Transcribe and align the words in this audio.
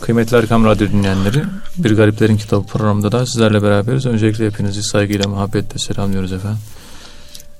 Kıymetli 0.00 0.36
Erkam 0.36 0.64
Radyo 0.64 0.88
dinleyenleri, 0.88 1.44
Bir 1.78 1.96
Gariplerin 1.96 2.36
Kitabı 2.36 2.66
programında 2.66 3.12
da 3.12 3.26
sizlerle 3.26 3.62
beraberiz. 3.62 4.06
Öncelikle 4.06 4.46
hepinizi 4.46 4.82
saygıyla, 4.82 5.28
muhabbetle 5.28 5.78
selamlıyoruz 5.78 6.32
efendim. 6.32 6.58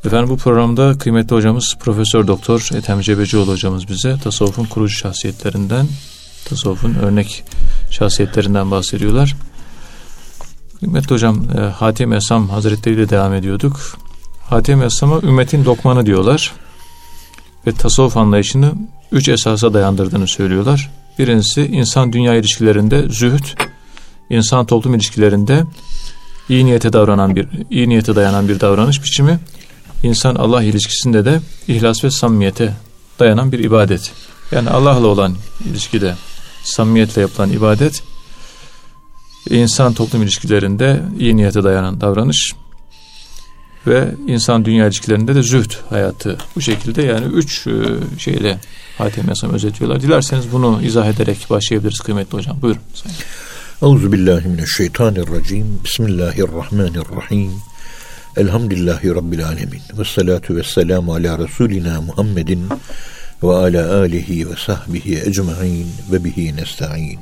Efendim 0.04 0.28
bu 0.30 0.36
programda 0.36 0.98
kıymetli 0.98 1.36
hocamız 1.36 1.74
Profesör 1.80 2.26
Doktor 2.26 2.68
Ethem 2.74 3.00
Cebecioğlu 3.00 3.52
hocamız 3.52 3.88
bize 3.88 4.18
tasavvufun 4.18 4.64
kurucu 4.64 4.94
şahsiyetlerinden, 4.94 5.86
tasavvufun 6.44 6.94
örnek 6.94 7.44
şahsiyetlerinden 7.90 8.70
bahsediyorlar. 8.70 9.36
Kıymetli 10.80 11.14
hocam 11.14 11.42
e, 11.58 11.60
Hatim 11.60 12.12
Esam 12.12 12.48
Hazretleri 12.48 12.94
ile 12.94 13.08
devam 13.08 13.34
ediyorduk. 13.34 13.80
Hatim 14.48 14.82
Esam'a 14.82 15.20
ümmetin 15.20 15.64
dokmanı 15.64 16.06
diyorlar 16.06 16.52
ve 17.66 17.72
tasavvuf 17.72 18.16
anlayışını 18.16 18.72
üç 19.12 19.28
esasa 19.28 19.74
dayandırdığını 19.74 20.28
söylüyorlar. 20.28 20.90
Birincisi 21.18 21.66
insan 21.66 22.12
dünya 22.12 22.34
ilişkilerinde 22.34 23.08
zühd, 23.08 23.44
insan 24.30 24.66
toplum 24.66 24.94
ilişkilerinde 24.94 25.64
iyi 26.48 26.66
niyete 26.66 26.92
davranan 26.92 27.36
bir 27.36 27.48
iyi 27.70 27.88
niyete 27.88 28.16
dayanan 28.16 28.48
bir 28.48 28.60
davranış 28.60 29.02
biçimi, 29.04 29.38
insan 30.02 30.34
Allah 30.34 30.62
ilişkisinde 30.62 31.24
de 31.24 31.40
ihlas 31.68 32.04
ve 32.04 32.10
samimiyete 32.10 32.74
dayanan 33.18 33.52
bir 33.52 33.58
ibadet. 33.58 34.12
Yani 34.52 34.70
Allah'la 34.70 35.06
olan 35.06 35.34
ilişkide 35.70 36.14
samimiyetle 36.62 37.20
yapılan 37.20 37.50
ibadet 37.50 38.02
insan 39.50 39.92
toplum 39.92 40.22
ilişkilerinde 40.22 41.02
iyi 41.18 41.36
niyete 41.36 41.64
dayanan 41.64 42.00
davranış 42.00 42.52
ve 43.86 44.14
insan 44.26 44.64
dünya 44.64 44.86
ilişkilerinde 44.86 45.34
de 45.34 45.42
zühd 45.42 45.70
hayatı 45.90 46.38
bu 46.56 46.60
şekilde 46.60 47.02
yani 47.02 47.26
üç 47.26 47.66
e, 47.66 47.72
şeyle 48.18 48.58
Hatem 48.98 49.28
Yasam 49.28 49.54
özetiyorlar. 49.54 50.02
Dilerseniz 50.02 50.52
bunu 50.52 50.82
izah 50.82 51.06
ederek 51.06 51.46
başlayabiliriz 51.50 51.98
kıymetli 51.98 52.38
hocam. 52.38 52.62
Buyurun. 52.62 52.82
Euzu 53.82 54.12
billahi 54.12 54.48
mineşşeytanirracim. 54.48 55.80
Bismillahirrahmanirrahim. 55.84 57.52
Elhamdülillahi 58.36 59.14
rabbil 59.14 59.46
alamin. 59.46 59.82
Ve 59.98 60.04
salatu 60.04 60.56
ve 60.56 60.62
selamu 60.62 61.14
ala 61.14 61.38
Resulina 61.38 62.00
Muhammedin 62.00 62.68
ve 63.42 63.54
ala 63.54 63.98
alihi 63.98 64.50
ve 64.50 64.54
sahbihi 64.56 65.22
ecmaîn 65.26 65.86
ve 66.12 66.24
bihi 66.24 66.56
nestaîn. 66.56 67.18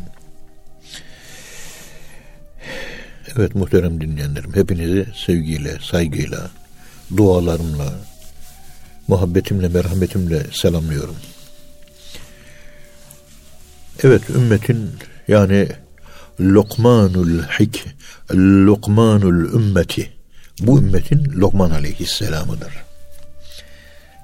Evet 3.37 3.55
muhterem 3.55 4.01
dinleyenlerim, 4.01 4.55
hepinizi 4.55 5.07
sevgiyle, 5.27 5.79
saygıyla, 5.83 6.51
dualarımla, 7.17 7.93
muhabbetimle, 9.09 9.69
merhametimle 9.69 10.47
selamlıyorum. 10.53 11.17
Evet 14.03 14.31
ümmetin 14.31 14.91
yani 15.29 15.69
Lokmanul 16.41 17.43
Hik, 17.43 17.85
Lokmanul 18.35 19.55
Ümmeti, 19.55 20.13
bu 20.61 20.79
ümmetin 20.79 21.33
Lokman 21.37 21.71
Aleyhisselam'ıdır. 21.71 22.73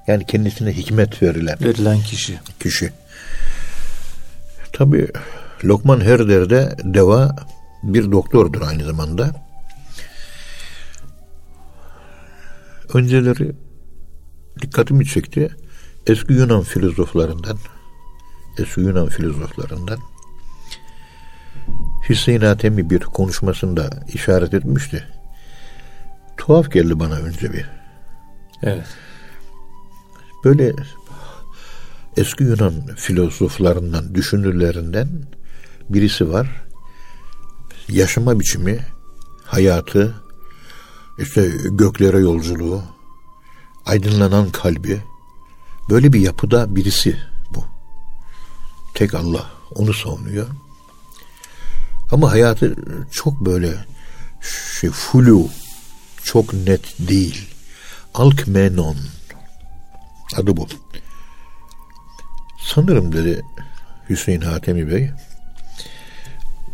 Yani 0.07 0.27
kendisine 0.27 0.73
hikmet 0.73 1.23
verilen. 1.23 1.57
Verilen 1.61 2.01
kişi. 2.01 2.39
Kişi. 2.61 2.93
Tabi 4.73 5.09
Lokman 5.65 6.01
her 6.01 6.29
derde 6.29 6.77
deva 6.85 7.37
bir 7.83 8.13
doktordur 8.13 8.63
aynı 8.63 8.85
zamanda. 8.85 9.50
Önceleri 12.95 13.53
dikkatimi 14.63 15.07
çekti. 15.07 15.57
Eski 16.07 16.33
Yunan 16.33 16.63
filozoflarından 16.63 17.59
eski 18.59 18.81
Yunan 18.81 19.09
filozoflarından 19.09 19.99
Hüseyin 22.09 22.41
Atemi 22.41 22.91
bir 22.91 23.01
konuşmasında 23.01 23.91
işaret 24.15 24.55
etmişti. 24.55 25.05
Tuhaf 26.37 26.73
geldi 26.73 27.01
bana 27.01 27.15
önce 27.15 27.53
bir. 27.53 27.71
Evet. 28.63 28.87
Böyle 30.45 30.73
eski 32.17 32.45
Yunan 32.45 32.75
filozoflarından, 32.97 34.15
düşünürlerinden 34.15 35.09
birisi 35.89 36.33
var 36.33 36.71
yaşama 37.93 38.41
biçimi, 38.41 38.79
hayatı, 39.45 40.15
işte 41.21 41.51
göklere 41.65 42.19
yolculuğu, 42.19 42.83
aydınlanan 43.87 44.51
kalbi, 44.51 45.03
böyle 45.91 46.13
bir 46.13 46.21
yapıda 46.21 46.77
birisi 46.77 47.17
bu. 47.55 47.65
Tek 48.95 49.15
Allah 49.15 49.51
onu 49.75 49.95
savunuyor. 49.95 50.47
Ama 52.13 52.31
hayatı 52.31 52.77
çok 53.13 53.41
böyle 53.41 53.75
şey 54.81 54.91
flu, 54.91 55.49
çok 56.25 56.55
net 56.55 56.99
değil. 56.99 57.47
Alkmenon 58.15 58.97
adı 60.37 60.57
bu. 60.57 60.67
Sanırım 62.65 63.13
dedi 63.13 63.43
Hüseyin 64.09 64.41
Hatemi 64.41 64.91
Bey 64.91 65.11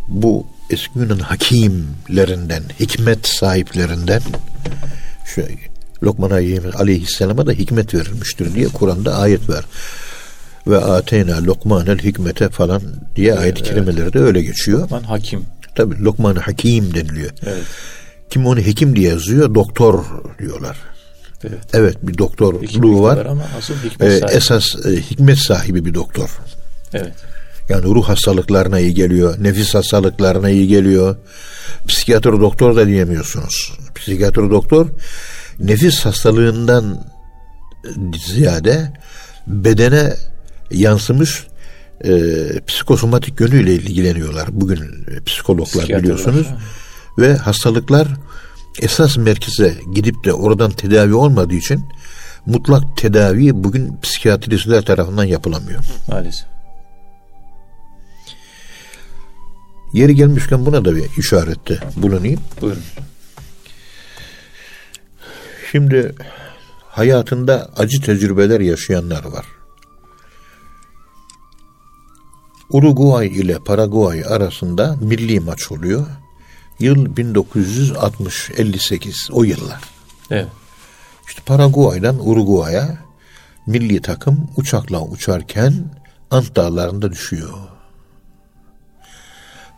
bu 0.09 0.47
eski 0.71 0.99
Yunan 0.99 1.19
hakimlerinden, 1.19 2.62
hikmet 2.81 3.27
sahiplerinden 3.27 4.22
şu 5.25 5.43
Lokman 6.03 6.31
aleyhisselama 6.75 7.47
da 7.47 7.53
hikmet 7.53 7.94
verilmiştir 7.94 8.54
diye 8.54 8.69
Kur'an'da 8.69 9.16
ayet 9.16 9.49
var. 9.49 9.65
Ve 10.66 10.78
ateyna 10.78 11.44
Lokmanel 11.44 11.99
hikmete 11.99 12.49
falan 12.49 12.82
diye 13.16 13.28
evet, 13.28 13.41
ayet-i 13.41 13.62
kerimelerde 13.62 14.19
öyle 14.19 14.43
geçiyor. 14.43 14.81
Lokman 14.81 15.03
hakim. 15.03 15.44
Tabi 15.75 16.03
Lokman 16.03 16.34
hakim 16.34 16.94
deniliyor. 16.94 17.31
Evet. 17.47 17.65
Kim 18.31 18.47
onu 18.47 18.60
hekim 18.60 18.97
diye 18.97 19.10
yazıyor, 19.10 19.55
doktor 19.55 20.05
diyorlar. 20.38 20.76
Evet, 21.44 21.59
evet 21.72 21.97
bir 22.03 22.19
doktorluğu 22.19 23.03
var. 23.03 23.26
Ama 23.26 23.44
asıl 23.59 23.75
hikmet 23.75 24.22
ee, 24.22 24.37
esas 24.37 24.87
e, 24.87 24.91
hikmet 25.00 25.38
sahibi 25.38 25.84
bir 25.84 25.94
doktor. 25.94 26.31
Evet. 26.93 27.15
Yani 27.69 27.84
ruh 27.84 28.09
hastalıklarına 28.09 28.81
iyi 28.81 28.94
geliyor, 28.94 29.37
nefis 29.41 29.75
hastalıklarına 29.75 30.50
iyi 30.50 30.69
geliyor. 30.69 31.16
Psikiyatr 31.88 32.41
doktor 32.41 32.77
da 32.77 32.87
diyemiyorsunuz. 32.87 33.72
Psikiyatr 33.94 34.50
doktor 34.50 34.87
nefis 35.60 36.05
hastalığından 36.05 37.05
ziyade 38.26 38.93
bedene 39.47 40.15
yansımış 40.71 41.47
e, 42.05 42.10
psikosomatik 42.66 43.41
yönüyle 43.41 43.75
ilgileniyorlar. 43.75 44.49
Bugün 44.53 45.06
psikologlar 45.26 45.88
biliyorsunuz. 45.88 46.47
Ve 47.19 47.37
hastalıklar 47.37 48.09
esas 48.82 49.16
merkeze 49.16 49.75
gidip 49.94 50.25
de 50.25 50.32
oradan 50.32 50.71
tedavi 50.71 51.15
olmadığı 51.15 51.55
için 51.55 51.84
mutlak 52.47 52.97
tedavi 52.97 53.65
bugün 53.65 54.00
psikiyatristler 54.03 54.82
tarafından 54.82 55.25
yapılamıyor. 55.25 55.84
Maalesef. 56.09 56.56
Yeri 59.93 60.15
gelmişken 60.15 60.67
buna 60.67 60.85
da 60.85 60.97
bir 60.97 61.05
işarette 61.19 61.79
bulunayım. 61.97 62.41
Buyurun. 62.61 62.83
Şimdi 65.73 66.15
hayatında 66.89 67.71
acı 67.77 68.01
tecrübeler 68.01 68.61
yaşayanlar 68.61 69.25
var. 69.25 69.47
Uruguay 72.71 73.27
ile 73.27 73.59
Paraguay 73.59 74.25
arasında 74.25 74.97
milli 75.01 75.41
maç 75.41 75.73
oluyor. 75.73 76.07
Yıl 76.79 77.07
1960-58 77.07 79.33
o 79.33 79.45
yıllar. 79.45 79.81
Evet. 80.31 80.49
İşte 81.29 81.43
Paraguay'dan 81.47 82.29
Uruguay'a 82.29 82.99
milli 83.67 84.03
takım 84.03 84.49
uçakla 84.57 85.03
uçarken 85.03 85.85
Ant 86.31 86.57
Dağları'nda 86.57 87.13
düşüyor 87.13 87.75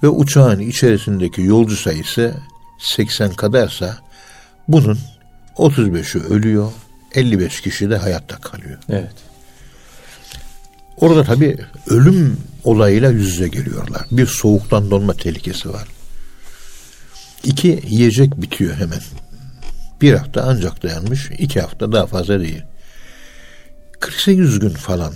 ve 0.02 0.08
uçağın 0.08 0.60
içerisindeki 0.60 1.42
yolcu 1.42 1.76
sayısı 1.76 2.34
80 2.78 3.32
kadarsa 3.32 3.98
bunun 4.68 4.98
35'i 5.56 6.22
ölüyor, 6.22 6.72
55 7.14 7.60
kişi 7.60 7.90
de 7.90 7.96
hayatta 7.96 8.36
kalıyor. 8.36 8.78
Evet. 8.88 9.14
Orada 10.96 11.24
tabii 11.24 11.56
ölüm 11.86 12.40
olayıyla 12.64 13.10
yüz 13.10 13.28
yüze 13.28 13.48
geliyorlar. 13.48 14.02
Bir 14.10 14.26
soğuktan 14.26 14.90
donma 14.90 15.14
tehlikesi 15.14 15.72
var. 15.72 15.88
İki 17.44 17.82
yiyecek 17.88 18.42
bitiyor 18.42 18.74
hemen. 18.74 19.00
Bir 20.00 20.14
hafta 20.14 20.42
ancak 20.42 20.82
dayanmış, 20.82 21.30
iki 21.38 21.60
hafta 21.60 21.92
daha 21.92 22.06
fazla 22.06 22.40
değil. 22.40 22.62
48 24.00 24.58
gün 24.58 24.70
falan 24.70 25.14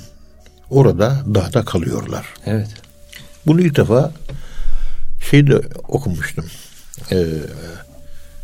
orada 0.70 1.22
dağda 1.34 1.64
kalıyorlar. 1.64 2.26
Evet. 2.46 2.68
Bunu 3.46 3.60
ilk 3.60 3.76
defa 3.76 4.12
şey 5.30 5.46
de 5.46 5.56
okumuştum. 5.88 6.44
Ee, 7.12 7.24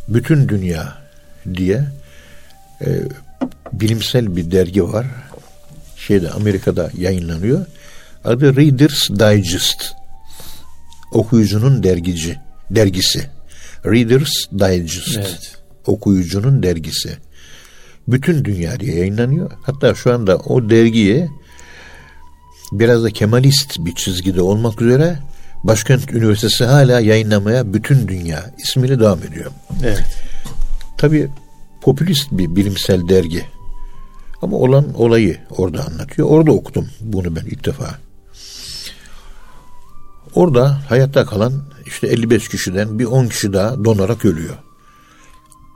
bütün 0.08 0.48
dünya 0.48 0.98
diye 1.54 1.84
e, 2.80 2.88
bilimsel 3.72 4.36
bir 4.36 4.50
dergi 4.50 4.84
var. 4.84 5.06
Şeyde 5.96 6.30
Amerika'da 6.30 6.90
yayınlanıyor. 6.96 7.66
Adı 8.24 8.56
Reader's 8.56 9.10
Digest. 9.10 9.84
okuyucunun 11.12 11.82
dergici, 11.82 12.36
dergisi. 12.70 13.30
Reader's 13.84 14.32
Digest. 14.52 15.16
Evet. 15.16 15.56
Okuyucunun 15.86 16.62
dergisi. 16.62 17.18
Bütün 18.08 18.44
dünyada 18.44 18.84
yayınlanıyor. 18.84 19.50
Hatta 19.62 19.94
şu 19.94 20.14
anda 20.14 20.36
o 20.36 20.70
dergiye 20.70 21.28
biraz 22.72 23.04
da 23.04 23.10
Kemalist 23.10 23.76
bir 23.78 23.94
çizgide 23.94 24.42
olmak 24.42 24.82
üzere 24.82 25.18
Başkent 25.64 26.12
Üniversitesi 26.12 26.64
hala 26.64 27.00
yayınlamaya 27.00 27.74
bütün 27.74 28.08
dünya 28.08 28.54
ismini 28.58 29.00
devam 29.00 29.22
ediyor. 29.22 29.50
Evet. 29.82 30.04
Tabii 30.98 31.30
popülist 31.80 32.28
bir 32.32 32.56
bilimsel 32.56 33.08
dergi. 33.08 33.46
Ama 34.42 34.56
olan 34.56 34.94
olayı 34.94 35.38
orada 35.50 35.86
anlatıyor. 35.86 36.28
Orada 36.30 36.52
okudum 36.52 36.88
bunu 37.00 37.36
ben 37.36 37.44
ilk 37.44 37.64
defa. 37.64 37.98
Orada 40.34 40.80
hayatta 40.88 41.26
kalan 41.26 41.52
işte 41.86 42.06
55 42.06 42.48
kişiden 42.48 42.98
bir 42.98 43.04
10 43.04 43.26
kişi 43.26 43.52
daha 43.52 43.84
donarak 43.84 44.24
ölüyor. 44.24 44.56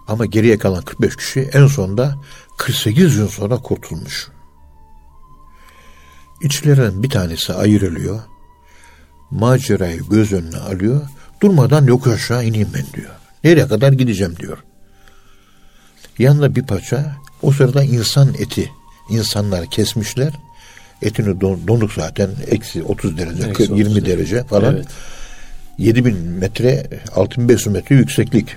Ama 0.08 0.26
geriye 0.26 0.58
kalan 0.58 0.82
45 0.82 1.16
kişi 1.16 1.40
en 1.40 1.66
sonunda 1.66 2.16
48 2.58 3.16
gün 3.16 3.26
sonra 3.26 3.56
kurtulmuş. 3.56 4.28
İçlerinden 6.42 7.02
bir 7.02 7.10
tanesi 7.10 7.52
ayrılıyor. 7.52 8.20
Macerayı 9.32 10.00
göz 10.10 10.32
önüne 10.32 10.56
alıyor. 10.56 11.00
Durmadan 11.42 11.86
yok 11.86 12.06
aşağı 12.06 12.44
ineyim 12.44 12.68
ben 12.74 12.84
diyor. 12.94 13.10
Nereye 13.44 13.68
kadar 13.68 13.92
gideceğim 13.92 14.36
diyor. 14.36 14.58
Yanında 16.18 16.54
bir 16.54 16.62
parça 16.62 17.16
o 17.42 17.52
sırada 17.52 17.84
insan 17.84 18.34
eti. 18.38 18.70
insanlar 19.10 19.70
kesmişler. 19.70 20.32
Etini 21.02 21.40
don, 21.40 21.60
donuk 21.68 21.92
zaten 21.92 22.30
eksi 22.46 22.82
30 22.82 23.18
derece, 23.18 23.42
eksi 23.48 23.62
30 23.62 23.78
20 23.78 23.94
derece, 23.94 24.06
derece 24.06 24.44
falan. 24.44 24.74
Evet. 24.74 24.86
7000 25.78 26.16
metre, 26.16 26.86
6500 27.16 27.74
metre 27.74 27.96
yükseklik. 27.96 28.56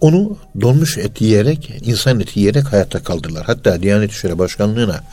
Onu 0.00 0.38
donmuş 0.60 0.98
et 0.98 1.20
yiyerek, 1.20 1.82
insan 1.84 2.20
eti 2.20 2.40
yiyerek 2.40 2.72
hayatta 2.72 3.02
kaldılar. 3.02 3.44
Hatta 3.46 3.82
Diyanet 3.82 4.10
İşleri 4.10 4.38
Başkanlığı'na 4.38 5.04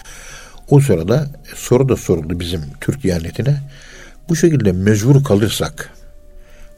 o 0.69 0.79
sırada 0.79 1.27
soru 1.55 1.89
da 1.89 1.95
soruldu 1.95 2.39
bizim 2.39 2.61
Türk 2.81 3.03
Diyanetine. 3.03 3.61
Bu 4.29 4.35
şekilde 4.35 4.71
mecbur 4.71 5.23
kalırsak, 5.23 5.89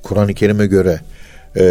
Kur'an-ı 0.03 0.33
Kerim'e 0.33 0.65
göre 0.65 0.99
e, 1.55 1.61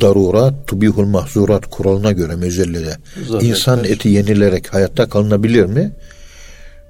darurat 0.00 0.54
tubihul 0.66 1.04
mahzurat 1.04 1.66
kuralına 1.66 2.12
göre 2.12 2.36
mecellede 2.36 2.96
Zaten 3.28 3.46
insan 3.46 3.84
eti 3.84 4.08
yenilerek 4.08 4.74
hayatta 4.74 5.08
kalınabilir 5.08 5.64
mi? 5.64 5.92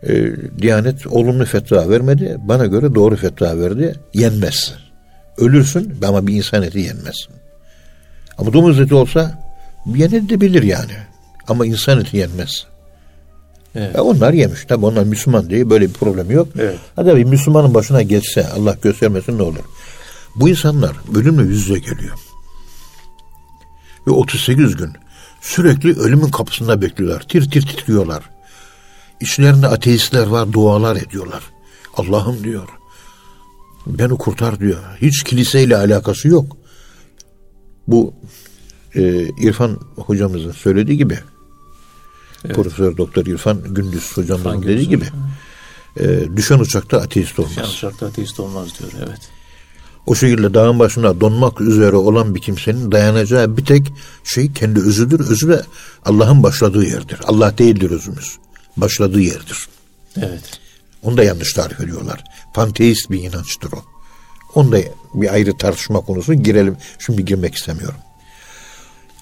E, 0.03 0.33
Diyanet 0.63 1.07
olumlu 1.07 1.45
fetva 1.45 1.89
vermedi. 1.89 2.37
Bana 2.39 2.67
göre 2.67 2.95
doğru 2.95 3.17
fetva 3.17 3.59
verdi. 3.59 3.95
Yenmez. 4.15 4.75
Ölürsün 5.39 5.95
ama 6.07 6.27
bir 6.27 6.35
insan 6.35 6.63
eti 6.63 6.79
yenmez. 6.79 7.17
Ama 8.39 8.53
domuz 8.53 8.81
eti 8.81 8.95
olsa 8.95 9.43
yenebilir 9.95 10.63
yani. 10.63 10.93
Ama 11.49 11.67
insan 11.67 12.01
eti 12.01 12.17
yenmez. 12.17 12.67
Evet. 13.77 13.97
Ya 13.97 14.03
onlar 14.03 14.33
yemiş. 14.33 14.65
Tabi 14.65 14.87
onlar 14.87 15.05
Müslüman 15.05 15.51
diye 15.51 15.71
böyle 15.71 15.89
bir 15.89 15.93
problem 15.93 16.31
yok. 16.31 16.49
Evet. 16.59 16.79
Hadi 16.97 17.17
bir 17.17 17.25
Müslümanın 17.25 17.75
başına 17.75 18.03
geçse 18.03 18.49
Allah 18.49 18.77
göstermesin 18.83 19.39
ne 19.39 19.43
olur. 19.43 19.65
Bu 20.37 20.49
insanlar 20.49 20.97
ölümle 21.15 21.43
yüz 21.43 21.69
yüze 21.69 21.79
geliyor. 21.79 22.19
Ve 24.07 24.11
38 24.11 24.77
gün 24.77 24.93
sürekli 25.41 25.99
ölümün 25.99 26.31
kapısında 26.31 26.83
bekliyorlar. 26.83 27.23
Tir 27.29 27.51
tir 27.51 27.63
titriyorlar. 27.63 28.31
İçlerinde 29.21 29.67
ateistler 29.67 30.27
var 30.27 30.53
dualar 30.53 30.97
ediyorlar. 30.97 31.43
Allah'ım 31.97 32.45
diyor. 32.45 32.69
Beni 33.87 34.19
kurtar 34.19 34.61
diyor. 34.61 34.79
Hiç 35.03 35.23
kiliseyle 35.23 35.77
alakası 35.77 36.29
yok. 36.29 36.57
Bu 37.87 38.15
e, 38.95 39.29
İrfan 39.29 39.81
hocamızın 39.97 40.53
söylediği 40.53 40.99
gibi 40.99 41.19
evet. 42.47 42.57
Profesör 42.57 42.97
Doktor 42.97 43.27
İrfan 43.27 43.63
Gündüz 43.75 44.17
hocamızın 44.17 44.49
İrfan 44.49 44.63
dediği 44.63 44.89
gibi 44.89 45.05
e, 46.01 46.37
düşen 46.37 46.59
uçakta 46.59 47.01
ateist 47.01 47.39
olmaz. 47.39 47.57
Düşen 47.57 47.69
uçakta 47.69 48.07
ateist 48.07 48.41
olmaz 48.41 48.69
diyor 48.79 48.93
evet. 48.99 49.21
O 50.07 50.15
şekilde 50.15 50.55
dağın 50.55 50.79
başına 50.79 51.21
donmak 51.21 51.61
üzere 51.61 51.97
olan 51.97 52.35
bir 52.35 52.41
kimsenin 52.41 52.93
dayanacağı 52.93 53.57
bir 53.57 53.65
tek 53.65 53.93
şey 54.25 54.53
kendi 54.53 54.81
özüdür. 54.81 55.21
Özü 55.21 55.49
de 55.49 55.63
Allah'ın 56.05 56.43
başladığı 56.43 56.85
yerdir. 56.85 57.21
Allah 57.25 57.59
değildir 57.59 57.91
özümüz. 57.91 58.37
Başladığı 58.77 59.21
yerdir. 59.21 59.69
Evet. 60.17 60.61
Onu 61.03 61.17
da 61.17 61.25
yanlış 61.25 61.53
tarif 61.53 61.81
ediyorlar. 61.81 62.25
Panteist 62.55 63.11
bir 63.11 63.23
inançtır 63.23 63.73
o. 63.73 63.85
Onu 64.55 64.73
da 64.73 64.79
bir 65.15 65.35
ayrı 65.35 65.57
tartışma 65.59 66.01
konusu 66.01 66.35
girelim. 66.35 66.77
Şimdi 66.99 67.25
girmek 67.25 67.55
istemiyorum. 67.55 67.99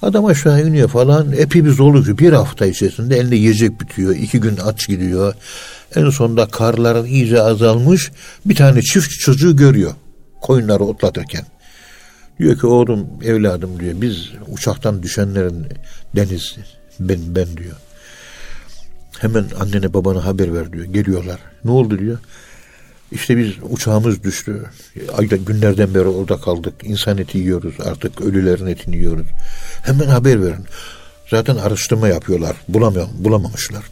Adam 0.02 0.24
aşağı 0.24 0.66
iniyor 0.66 0.88
falan. 0.88 1.32
Epey 1.32 1.64
bir 1.64 1.70
zorluk. 1.70 2.18
Bir 2.18 2.32
hafta 2.32 2.66
içerisinde 2.66 3.16
elinde 3.18 3.36
yiyecek 3.36 3.80
bitiyor. 3.80 4.16
iki 4.16 4.40
gün 4.40 4.56
aç 4.56 4.88
gidiyor. 4.88 5.34
En 5.96 6.10
sonunda 6.10 6.46
karların 6.46 7.04
iyice 7.04 7.42
azalmış. 7.42 8.10
Bir 8.46 8.54
tane 8.54 8.82
çift 8.82 9.10
çocuğu 9.10 9.56
görüyor. 9.56 9.94
Koyunları 10.40 10.84
otlatırken. 10.84 11.46
Diyor 12.38 12.58
ki 12.58 12.66
oğlum 12.66 13.06
evladım 13.24 13.80
diyor. 13.80 13.94
Biz 13.96 14.30
uçaktan 14.48 15.02
düşenlerin 15.02 15.66
deniz 16.16 16.56
ben 17.00 17.18
ben 17.28 17.56
diyor. 17.56 17.76
Hemen 19.18 19.44
annene 19.60 19.94
babana 19.94 20.24
haber 20.24 20.54
ver 20.54 20.72
diyor. 20.72 20.84
Geliyorlar. 20.84 21.40
Ne 21.64 21.70
oldu 21.70 21.98
diyor. 21.98 22.18
İşte 23.14 23.36
biz 23.36 23.52
uçağımız 23.70 24.22
düştü. 24.22 24.64
Günlerden 25.46 25.94
beri 25.94 26.04
orada 26.04 26.36
kaldık. 26.36 26.74
İnsan 26.82 27.18
eti 27.18 27.38
yiyoruz. 27.38 27.74
Artık 27.84 28.20
ölülerin 28.20 28.66
etini 28.66 28.96
yiyoruz. 28.96 29.26
Hemen 29.82 30.06
haber 30.06 30.42
verin. 30.42 30.64
Zaten 31.30 31.56
araştırma 31.56 32.08
yapıyorlar. 32.08 32.56
Bulamıyor, 32.68 33.06
bulamamışlar. 33.18 33.82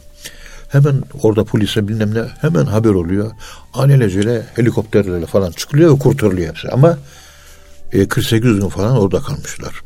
Hemen 0.68 1.02
orada 1.22 1.44
polise 1.44 1.88
bilmem 1.88 2.14
ne 2.14 2.22
hemen 2.40 2.64
haber 2.64 2.90
oluyor. 2.90 3.30
Alelacele 3.74 4.46
helikopterlerle 4.54 5.26
falan 5.26 5.50
çıkılıyor 5.50 5.94
ve 5.94 5.98
kurtarılıyor 5.98 6.48
hepsi. 6.48 6.68
Ama 6.68 6.98
e, 7.92 8.08
48 8.08 8.60
gün 8.60 8.68
falan 8.68 8.96
orada 8.96 9.20
kalmışlar. 9.20 9.80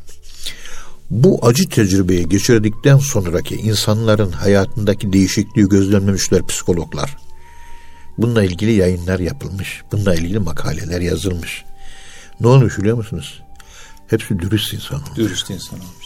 Bu 1.09 1.39
acı 1.45 1.69
tecrübeyi 1.69 2.29
geçirdikten 2.29 2.97
sonraki 2.97 3.55
insanların 3.55 4.31
hayatındaki 4.31 5.13
değişikliği 5.13 5.69
gözlemlemişler 5.69 6.47
psikologlar. 6.47 7.26
Bununla 8.17 8.43
ilgili 8.43 8.71
yayınlar 8.71 9.19
yapılmış. 9.19 9.81
Bununla 9.91 10.15
ilgili 10.15 10.39
makaleler 10.39 11.01
yazılmış. 11.01 11.65
Ne 12.39 12.47
olmuş 12.47 12.77
biliyor 12.77 12.97
musunuz? 12.97 13.43
Hepsi 14.07 14.39
dürüst 14.39 14.73
insan 14.73 15.03
olmuş. 15.03 15.17
Dürüst 15.17 15.49
insan 15.49 15.79
olmuş. 15.79 16.05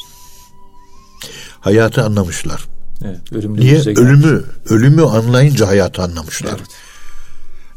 Hayatı 1.60 2.04
anlamışlar. 2.04 2.62
Evet, 3.06 3.46
Niye? 3.46 3.80
Ölümü, 3.80 4.44
ölümü 4.70 5.04
anlayınca 5.04 5.68
hayatı 5.68 6.02
anlamışlar. 6.02 6.58
Evet. 6.58 6.68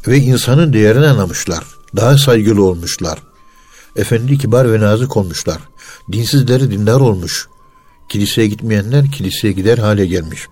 Ve 0.07 0.17
insanın 0.17 0.73
değerini 0.73 1.05
anlamışlar. 1.05 1.63
Daha 1.95 2.17
saygılı 2.17 2.63
olmuşlar. 2.63 3.19
Efendi 3.95 4.37
kibar 4.37 4.73
ve 4.73 4.79
nazik 4.79 5.17
olmuşlar. 5.17 5.57
Dinsizleri 6.11 6.71
dindar 6.71 6.99
olmuş. 6.99 7.47
Kiliseye 8.09 8.47
gitmeyenler 8.47 9.11
kiliseye 9.11 9.53
gider 9.53 9.77
hale 9.77 10.05
gelmiş. 10.05 10.47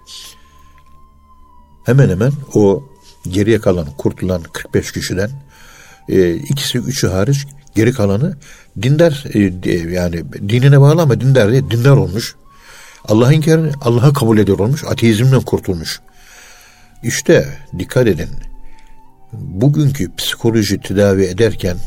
Hemen 1.86 2.10
hemen 2.10 2.32
o 2.54 2.84
geriye 3.30 3.60
kalan 3.60 3.88
kurtulan 3.98 4.44
45 4.54 4.92
kişiden 4.92 5.30
e, 6.10 6.34
ikisi 6.34 6.78
üçü 6.78 7.08
hariç 7.08 7.46
geri 7.76 7.94
kalanı 7.94 8.38
dindar 8.82 9.24
e, 9.34 9.40
yani 9.94 10.24
dinine 10.50 10.82
bağlı 10.82 11.02
ama 11.02 11.22
dindar 11.22 11.52
değil 11.52 11.64
dindar 11.72 11.98
olmuş. 11.98 12.36
Allah'ın 13.06 13.34
inkarını 13.34 13.72
Allah'a 13.82 14.14
kabul 14.14 14.38
ediyor 14.38 14.60
olmuş. 14.60 14.84
Ateizmden 14.84 15.42
kurtulmuş. 15.42 16.00
İşte 17.04 17.58
dikkat 17.80 18.08
edin. 18.08 18.30
Bugünkü 19.34 20.16
psikoloji 20.16 20.82
tedavi 20.82 21.24
ederken 21.24 21.78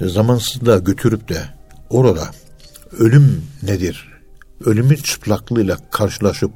zamansızlığa 0.00 0.78
götürüp 0.78 1.28
de 1.28 1.42
orada 1.90 2.30
ölüm 2.98 3.44
nedir? 3.62 4.10
Ölümün 4.64 4.96
çıplaklığıyla 4.96 5.76
karşılaşıp 5.90 6.52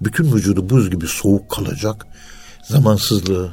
bütün 0.00 0.32
vücudu 0.32 0.70
buz 0.70 0.90
gibi 0.90 1.06
soğuk 1.06 1.50
kalacak 1.50 2.06
zamansızlığı, 2.70 3.52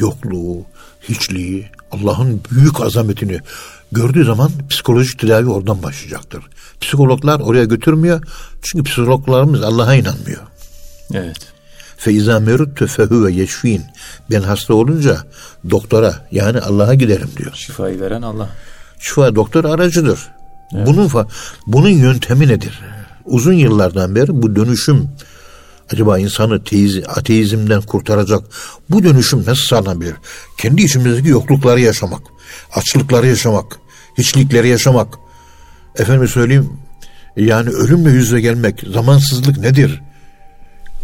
yokluğu, 0.00 0.64
hiçliği, 1.08 1.66
Allah'ın 1.92 2.40
büyük 2.50 2.80
azametini 2.80 3.40
gördüğü 3.92 4.24
zaman 4.24 4.50
psikolojik 4.70 5.18
tedavi 5.18 5.48
oradan 5.48 5.82
başlayacaktır. 5.82 6.42
Psikologlar 6.80 7.40
oraya 7.40 7.64
götürmüyor. 7.64 8.22
Çünkü 8.62 8.84
psikologlarımız 8.84 9.62
Allah'a 9.62 9.94
inanmıyor. 9.94 10.42
Evet. 11.14 11.38
Feiza 11.96 12.40
meruttu 12.40 12.86
fehuve 12.86 13.32
yeşfin. 13.32 13.82
Ben 14.30 14.42
hasta 14.42 14.74
olunca 14.74 15.18
doktora 15.70 16.26
yani 16.32 16.60
Allah'a 16.60 16.94
giderim 16.94 17.28
diyor. 17.36 17.52
Şifayı 17.54 18.00
veren 18.00 18.22
Allah. 18.22 18.48
Şifa 18.98 19.34
doktor 19.34 19.64
aracıdır. 19.64 20.18
Evet. 20.74 20.86
Bunun 20.86 21.10
bunun 21.66 21.88
yöntemi 21.88 22.48
nedir? 22.48 22.80
Uzun 23.24 23.52
yıllardan 23.52 24.14
beri 24.14 24.42
bu 24.42 24.56
dönüşüm 24.56 25.08
acaba 25.92 26.18
insanı 26.18 26.64
teiz, 26.64 26.98
ateizmden 27.08 27.82
kurtaracak 27.82 28.44
bu 28.90 29.04
dönüşüm 29.04 29.38
nasıl 29.38 29.62
sağlanabilir? 29.62 30.14
Kendi 30.58 30.82
içimizdeki 30.82 31.28
yoklukları 31.28 31.80
yaşamak. 31.80 32.22
Açlıkları 32.74 33.26
yaşamak, 33.26 33.78
hiçlikleri 34.18 34.68
yaşamak. 34.68 35.18
Efendim 35.98 36.28
söyleyeyim 36.28 36.70
yani 37.36 37.70
ölümle 37.70 38.10
yüzle 38.10 38.40
gelmek, 38.40 38.84
zamansızlık 38.92 39.58
nedir? 39.58 40.02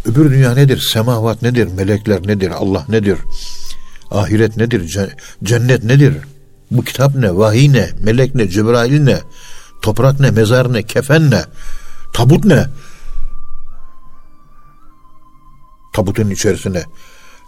Öbür 0.05 0.31
dünya 0.31 0.53
nedir? 0.53 0.87
Semavat 0.93 1.41
nedir? 1.41 1.67
Melekler 1.77 2.27
nedir? 2.27 2.51
Allah 2.51 2.85
nedir? 2.89 3.17
Ahiret 4.11 4.57
nedir? 4.57 4.97
Cennet 5.43 5.83
nedir? 5.83 6.17
Bu 6.71 6.83
kitap 6.83 7.15
ne? 7.15 7.35
Vahiy 7.35 7.73
ne? 7.73 7.89
Melek 8.03 8.35
ne? 8.35 8.49
Cebrail 8.49 8.99
ne? 8.99 9.19
Toprak 9.81 10.19
ne? 10.19 10.31
Mezar 10.31 10.73
ne? 10.73 10.83
Kefen 10.83 11.31
ne? 11.31 11.41
Tabut 12.13 12.45
ne? 12.45 12.65
Tabutun 15.93 16.29
içerisine 16.29 16.83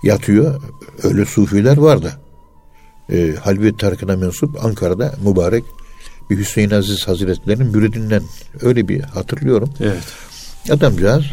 yatıyor. 0.04 0.62
Öyle 1.04 1.26
sufiler 1.26 1.78
vardı. 1.78 2.14
E, 3.12 3.36
Halvi 3.44 3.78
Tarık'ına 3.78 4.16
mensup 4.16 4.66
Ankara'da 4.66 5.16
mübarek 5.24 5.64
bir 6.30 6.38
Hüseyin 6.38 6.70
Aziz 6.70 7.08
Hazretleri'nin 7.08 7.68
müridinden 7.68 8.24
öyle 8.62 8.88
bir 8.88 9.02
hatırlıyorum. 9.02 9.70
Evet. 9.80 10.04
Adamcağız 10.72 11.26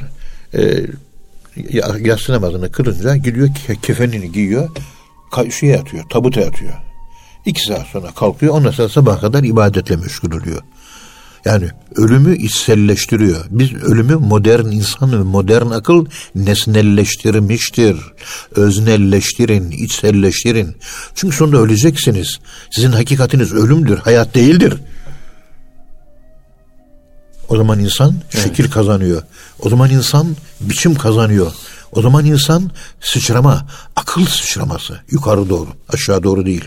e, 0.54 0.86
yatsı 2.00 2.32
namazını 2.32 2.72
kılınca 2.72 3.16
gidiyor 3.16 3.48
kefenini 3.82 4.32
giyiyor 4.32 4.68
şeye 5.50 5.72
yatıyor 5.72 6.04
tabuta 6.08 6.40
yatıyor. 6.40 6.72
İki 7.46 7.62
saat 7.64 7.86
sonra 7.86 8.10
kalkıyor 8.10 8.54
ondan 8.54 8.70
sonra 8.70 8.88
sabah 8.88 9.20
kadar 9.20 9.44
ibadetle 9.44 9.96
meşgul 9.96 10.32
oluyor. 10.32 10.62
Yani 11.44 11.68
ölümü 11.96 12.36
içselleştiriyor. 12.36 13.44
Biz 13.50 13.74
ölümü 13.74 14.16
modern 14.16 14.66
insan 14.66 15.12
ve 15.12 15.16
modern 15.16 15.70
akıl 15.70 16.06
nesnelleştirmiştir. 16.34 17.96
Öznelleştirin, 18.54 19.70
içselleştirin. 19.70 20.76
Çünkü 21.14 21.36
sonunda 21.36 21.58
öleceksiniz. 21.58 22.38
Sizin 22.70 22.92
hakikatiniz 22.92 23.52
ölümdür, 23.52 23.98
hayat 23.98 24.34
değildir. 24.34 24.74
O 27.48 27.56
zaman 27.56 27.78
insan 27.78 28.14
evet. 28.34 28.44
şekil 28.44 28.70
kazanıyor. 28.70 29.22
O 29.58 29.68
zaman 29.68 29.90
insan 29.90 30.36
biçim 30.60 30.94
kazanıyor. 30.94 31.52
O 31.92 32.02
zaman 32.02 32.24
insan 32.24 32.70
sıçrama, 33.00 33.66
akıl 33.96 34.26
sıçraması 34.26 35.00
yukarı 35.10 35.48
doğru, 35.48 35.68
aşağı 35.88 36.22
doğru 36.22 36.46
değil. 36.46 36.64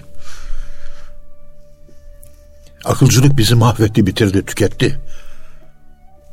Akılcılık 2.85 3.37
bizi 3.37 3.55
mahvetti, 3.55 4.07
bitirdi, 4.07 4.45
tüketti. 4.45 4.99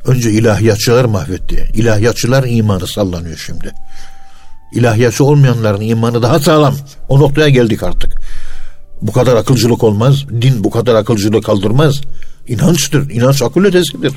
Önce 0.07 0.31
ilahiyatçılar 0.31 1.05
mahvetti. 1.05 1.69
İlahiyatçılar 1.75 2.45
imanı 2.49 2.87
sallanıyor 2.87 3.37
şimdi. 3.47 3.73
İlahiyatçı 4.73 5.25
olmayanların 5.25 5.81
imanı 5.81 6.23
daha 6.23 6.41
sağlam. 6.41 6.75
O 7.09 7.21
noktaya 7.21 7.49
geldik 7.49 7.83
artık. 7.83 8.13
Bu 9.03 9.13
kadar 9.13 9.37
akılcılık 9.37 9.85
olmaz. 9.85 10.29
Din 10.29 10.65
bu 10.65 10.71
kadar 10.71 10.95
akılcılık 10.95 11.45
kaldırmaz. 11.45 12.01
İnançtır. 12.49 13.11
İnanç 13.11 13.43
akıl 13.43 13.65
ötesidir. 13.65 14.13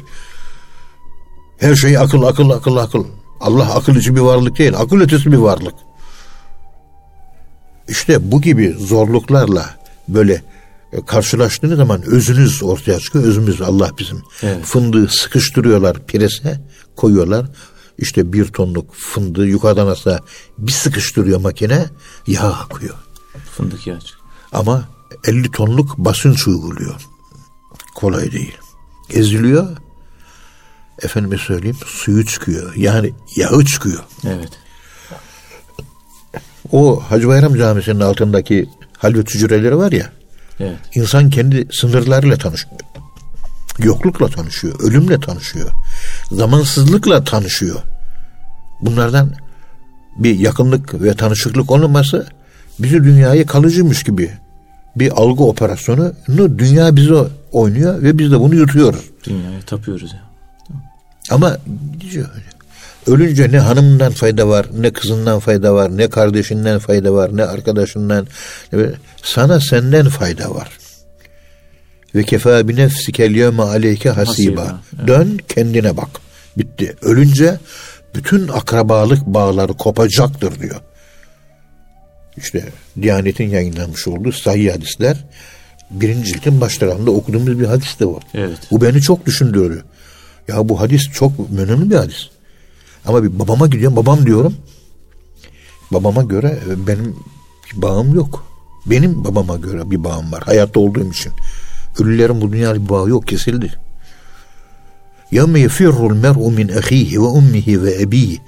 Her 1.60 1.76
şey 1.76 1.98
akıl, 1.98 2.24
akıl, 2.24 2.50
akıl, 2.50 2.78
akıl. 2.78 3.06
Allah 3.40 3.76
akıl 3.76 3.96
bir 3.96 4.22
varlık 4.22 4.58
değil. 4.58 4.74
Akıl 4.78 5.02
ötesi 5.02 5.32
bir 5.32 5.38
varlık. 5.38 5.74
İşte 7.88 8.32
bu 8.32 8.42
gibi 8.42 8.76
zorluklarla 8.80 9.66
böyle 10.08 10.42
e, 10.94 11.06
karşılaştığınız 11.06 11.78
zaman 11.78 12.02
özünüz 12.06 12.64
ortaya 12.64 13.00
çıkıyor. 13.00 13.26
Özümüz 13.26 13.62
Allah 13.62 13.92
bizim. 14.00 14.24
Evet. 14.44 14.66
Fındığı 14.66 15.08
sıkıştırıyorlar 15.08 16.06
pirese 16.06 16.62
koyuyorlar. 16.96 17.46
İşte 17.98 18.34
bir 18.34 18.46
tonluk 18.46 18.96
fındığı 18.96 19.48
yukarıdan 19.48 19.88
aşağı 19.88 20.20
bir 20.58 20.72
sıkıştırıyor 20.72 21.40
makine 21.40 21.86
yağ 22.28 22.54
akıyor. 22.54 22.96
Fındık 23.58 23.88
yağı 23.88 24.00
Ama 24.52 24.90
50 25.28 25.52
tonluk 25.52 25.98
basınç 25.98 26.48
uyguluyor. 26.48 27.02
Kolay 27.96 28.32
değil. 28.32 28.58
Eziliyor. 29.10 29.68
Efendime 31.02 31.38
söyleyeyim 31.38 31.78
suyu 31.86 32.26
çıkıyor. 32.26 32.76
Yani 32.76 33.14
yağı 33.36 33.66
çıkıyor. 33.66 34.04
Evet. 34.28 34.50
O 36.72 37.00
Hacı 37.00 37.28
Bayram 37.28 37.56
Camisi'nin 37.56 38.00
altındaki 38.00 38.70
halvet 38.98 39.36
hücreleri 39.36 39.78
var 39.78 39.92
ya. 39.92 40.12
Evet. 40.60 40.78
İnsan 40.96 41.30
kendi 41.30 41.68
sınırlarıyla 41.72 42.38
tanışıyor. 42.38 42.76
Yoklukla 43.80 44.28
tanışıyor, 44.28 44.80
ölümle 44.80 45.20
tanışıyor. 45.20 45.72
Zamansızlıkla 46.32 47.24
tanışıyor. 47.24 47.82
Bunlardan 48.82 49.32
bir 50.18 50.40
yakınlık 50.40 51.02
ve 51.02 51.14
tanışıklık 51.14 51.72
olmaması 51.72 52.28
bizi 52.80 53.04
dünyayı 53.04 53.46
kalıcıymış 53.46 54.04
gibi 54.04 54.32
bir 54.96 55.12
algı 55.12 55.44
operasyonu 55.44 56.14
dünya 56.58 56.96
bize 56.96 57.24
oynuyor 57.52 58.04
ve 58.04 58.18
biz 58.18 58.32
de 58.32 58.40
bunu 58.40 58.56
yutuyoruz. 58.56 59.06
Dünyaya 59.24 59.62
tapıyoruz 59.62 60.14
ya. 60.14 60.22
Ama 61.32 61.58
diyor 62.00 62.30
Ölünce 63.08 63.52
ne 63.52 63.60
hanımından 63.60 64.12
fayda 64.12 64.48
var, 64.48 64.66
ne 64.78 64.94
kızından 64.94 65.40
fayda 65.40 65.74
var, 65.74 65.98
ne 65.98 66.10
kardeşinden 66.10 66.80
fayda 66.80 67.14
var, 67.14 67.38
ne 67.38 67.44
arkadaşından. 67.44 68.28
Sana 69.24 69.60
senden 69.60 70.10
fayda 70.10 70.56
var. 70.56 70.70
Ve 72.16 72.24
kefa 72.24 72.68
bi 72.68 72.76
nefsikel 72.76 73.36
yevme 73.36 73.64
aleyke 73.64 74.10
hasiba. 74.10 74.82
Evet. 74.96 75.08
Dön 75.08 75.40
kendine 75.48 75.98
bak. 75.98 76.10
Bitti. 76.58 76.96
Ölünce 77.02 77.60
bütün 78.16 78.48
akrabalık 78.48 79.26
bağları 79.26 79.74
kopacaktır 79.74 80.60
diyor. 80.60 80.82
İşte 82.38 82.66
Diyanet'in 83.02 83.50
yayınlanmış 83.50 84.08
olduğu 84.08 84.32
sahih 84.32 84.74
hadisler 84.74 85.18
birinci 85.92 86.34
cildin 86.34 86.62
başlarında 86.62 87.12
okuduğumuz 87.12 87.60
bir 87.60 87.66
hadis 87.66 88.00
de 88.00 88.06
var. 88.06 88.24
Evet. 88.34 88.58
Bu 88.72 88.82
beni 88.82 89.02
çok 89.02 89.26
düşündürüyor. 89.26 89.84
Ya 90.48 90.70
bu 90.70 90.80
hadis 90.80 91.02
çok 91.14 91.32
önemli 91.58 91.90
bir 91.90 91.96
hadis. 91.96 92.30
Ama 93.07 93.23
bir 93.23 93.39
babama 93.39 93.67
gidiyorum 93.67 93.97
babam 93.97 94.27
diyorum. 94.27 94.55
Babama 95.91 96.23
göre 96.23 96.59
e, 96.71 96.87
benim 96.87 97.17
bir 97.67 97.83
bağım 97.83 98.15
yok. 98.15 98.45
Benim 98.87 99.25
babama 99.25 99.57
göre 99.57 99.91
bir 99.91 100.05
bağım 100.05 100.33
var. 100.33 100.43
Hayatta 100.43 100.81
olduğum 100.81 101.11
için. 101.11 101.33
Ölülerin 101.99 102.41
bu 102.41 102.53
dünyada 102.53 102.85
bir 102.85 102.89
bağı 102.89 103.09
yok 103.09 103.29
kesildi. 103.29 103.81
يَوْمَ 105.33 105.55
يَفِرُّ 105.67 105.97
الْمَرْءُ 106.13 106.43
مِنْ 106.59 106.69
أَخِيهِ 106.81 107.11
وَأُمِّهِ 107.23 107.69
وَأَبِيهِ 107.83 108.39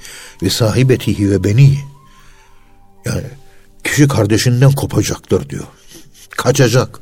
وَصَاحِبَتِهِ 0.42 1.18
وَبَنِيهِ 1.32 1.76
Yani 3.04 3.24
kişi 3.84 4.08
kardeşinden 4.08 4.72
kopacaktır 4.72 5.48
diyor. 5.48 5.64
Kaçacak. 6.30 7.00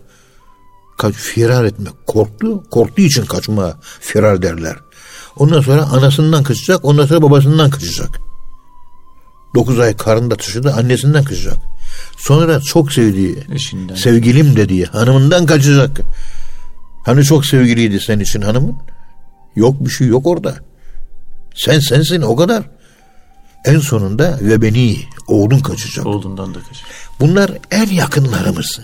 Kaç, 0.99 1.14
firar 1.14 1.64
etmek. 1.64 2.07
Korktu. 2.07 2.64
Korktuğu 2.71 3.02
için 3.02 3.25
kaçma 3.25 3.80
firar 4.00 4.42
derler. 4.42 4.76
Ondan 5.38 5.62
sonra 5.62 5.84
anasından 5.84 6.44
kaçacak. 6.44 6.86
Ondan 6.86 7.06
sonra 7.06 7.22
babasından 7.22 7.70
kaçacak. 7.70 8.20
Dokuz 9.56 9.80
ay 9.80 9.98
karında 9.98 10.36
taşıdı. 10.36 10.74
Annesinden 10.74 11.24
kaçacak. 11.24 11.58
Sonra 12.18 12.62
çok 12.62 12.94
sevdiği, 12.94 13.38
Eşinden. 13.51 13.96
sevgilim 13.96 14.56
dediği 14.56 14.86
hanımından 14.86 15.46
kaçacak. 15.46 16.01
Hani 17.06 17.24
çok 17.24 17.46
sevgiliydi 17.46 18.00
senin 18.00 18.24
için 18.24 18.42
hanımın? 18.42 18.75
Yok 19.56 19.86
bir 19.86 19.89
şey 19.89 20.08
yok 20.08 20.27
orada. 20.27 20.56
Sen 21.56 21.80
sensin 21.80 22.22
o 22.22 22.36
kadar. 22.36 22.63
En 23.65 23.80
sonunda 23.80 24.38
ve 24.42 24.62
beni 24.62 24.98
oğlun 25.27 25.60
kaçacak. 25.60 26.06
Oğlundan 26.06 26.54
da 26.56 26.60
kaçacak. 26.60 26.88
Bunlar 27.20 27.51
en 27.72 27.88
yakınlarımız. 27.88 28.80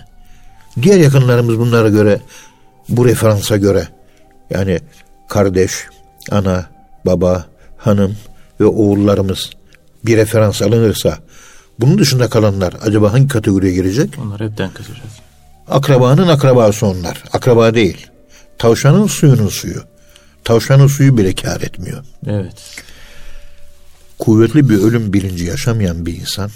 Diğer 0.82 0.98
yakınlarımız 0.98 1.58
bunlara 1.58 1.88
göre 1.88 2.20
bu 2.88 3.06
referansa 3.06 3.56
göre 3.56 3.88
yani 4.50 4.80
kardeş, 5.28 5.72
ana, 6.30 6.66
baba, 7.06 7.46
hanım 7.76 8.16
ve 8.60 8.64
oğullarımız 8.64 9.50
bir 10.06 10.16
referans 10.16 10.62
alınırsa 10.62 11.18
bunun 11.78 11.98
dışında 11.98 12.28
kalanlar 12.28 12.74
acaba 12.82 13.12
hangi 13.12 13.28
kategoriye 13.28 13.72
girecek? 13.72 14.14
Onlar 14.22 14.40
hepten 14.40 14.70
kaçacak. 14.70 15.06
Akrabanın 15.68 16.28
akrabası 16.28 16.86
onlar. 16.86 17.22
Akraba 17.32 17.74
değil. 17.74 18.06
Tavşanın 18.58 19.06
suyunun 19.06 19.48
suyu. 19.48 19.82
Tavşanın 20.44 20.86
suyu 20.86 21.18
bile 21.18 21.34
kar 21.34 21.60
etmiyor. 21.60 22.04
Evet. 22.26 22.84
Kuvvetli 24.18 24.68
bir 24.68 24.78
ölüm 24.78 25.12
bilinci 25.12 25.44
yaşamayan 25.44 26.06
bir 26.06 26.20
insan 26.20 26.50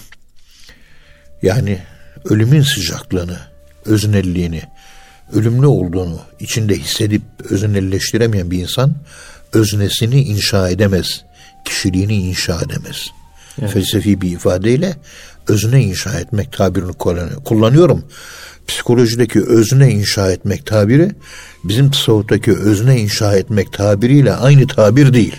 yani 1.43 1.79
ölümün 2.25 2.63
sıcaklığını, 2.63 3.39
öznelliğini, 3.85 4.63
ölümlü 5.33 5.67
olduğunu 5.67 6.21
içinde 6.41 6.75
hissedip 6.75 7.23
öznelleştiremeyen 7.51 8.51
bir 8.51 8.59
insan 8.59 8.95
öznesini 9.57 10.23
inşa 10.23 10.71
edemez. 10.71 11.25
Kişiliğini 11.65 12.15
inşa 12.15 12.61
edemez. 12.61 13.11
Evet. 13.61 13.71
Felsefi 13.71 14.21
bir 14.21 14.31
ifadeyle 14.31 14.97
özne 15.49 15.83
inşa 15.83 16.21
etmek 16.21 16.53
tabirini 16.53 16.93
kullanıyorum. 17.45 18.05
Psikolojideki 18.69 19.43
özne 19.45 19.91
inşa 19.91 20.33
etmek 20.33 20.67
tabiri 20.67 21.11
bizim 21.65 21.91
tasavvuftaki 21.91 22.53
özne 22.53 23.01
inşa 23.01 23.37
etmek 23.37 23.73
tabiriyle 23.73 24.35
aynı 24.35 24.67
tabir 24.67 25.15
değil. 25.15 25.37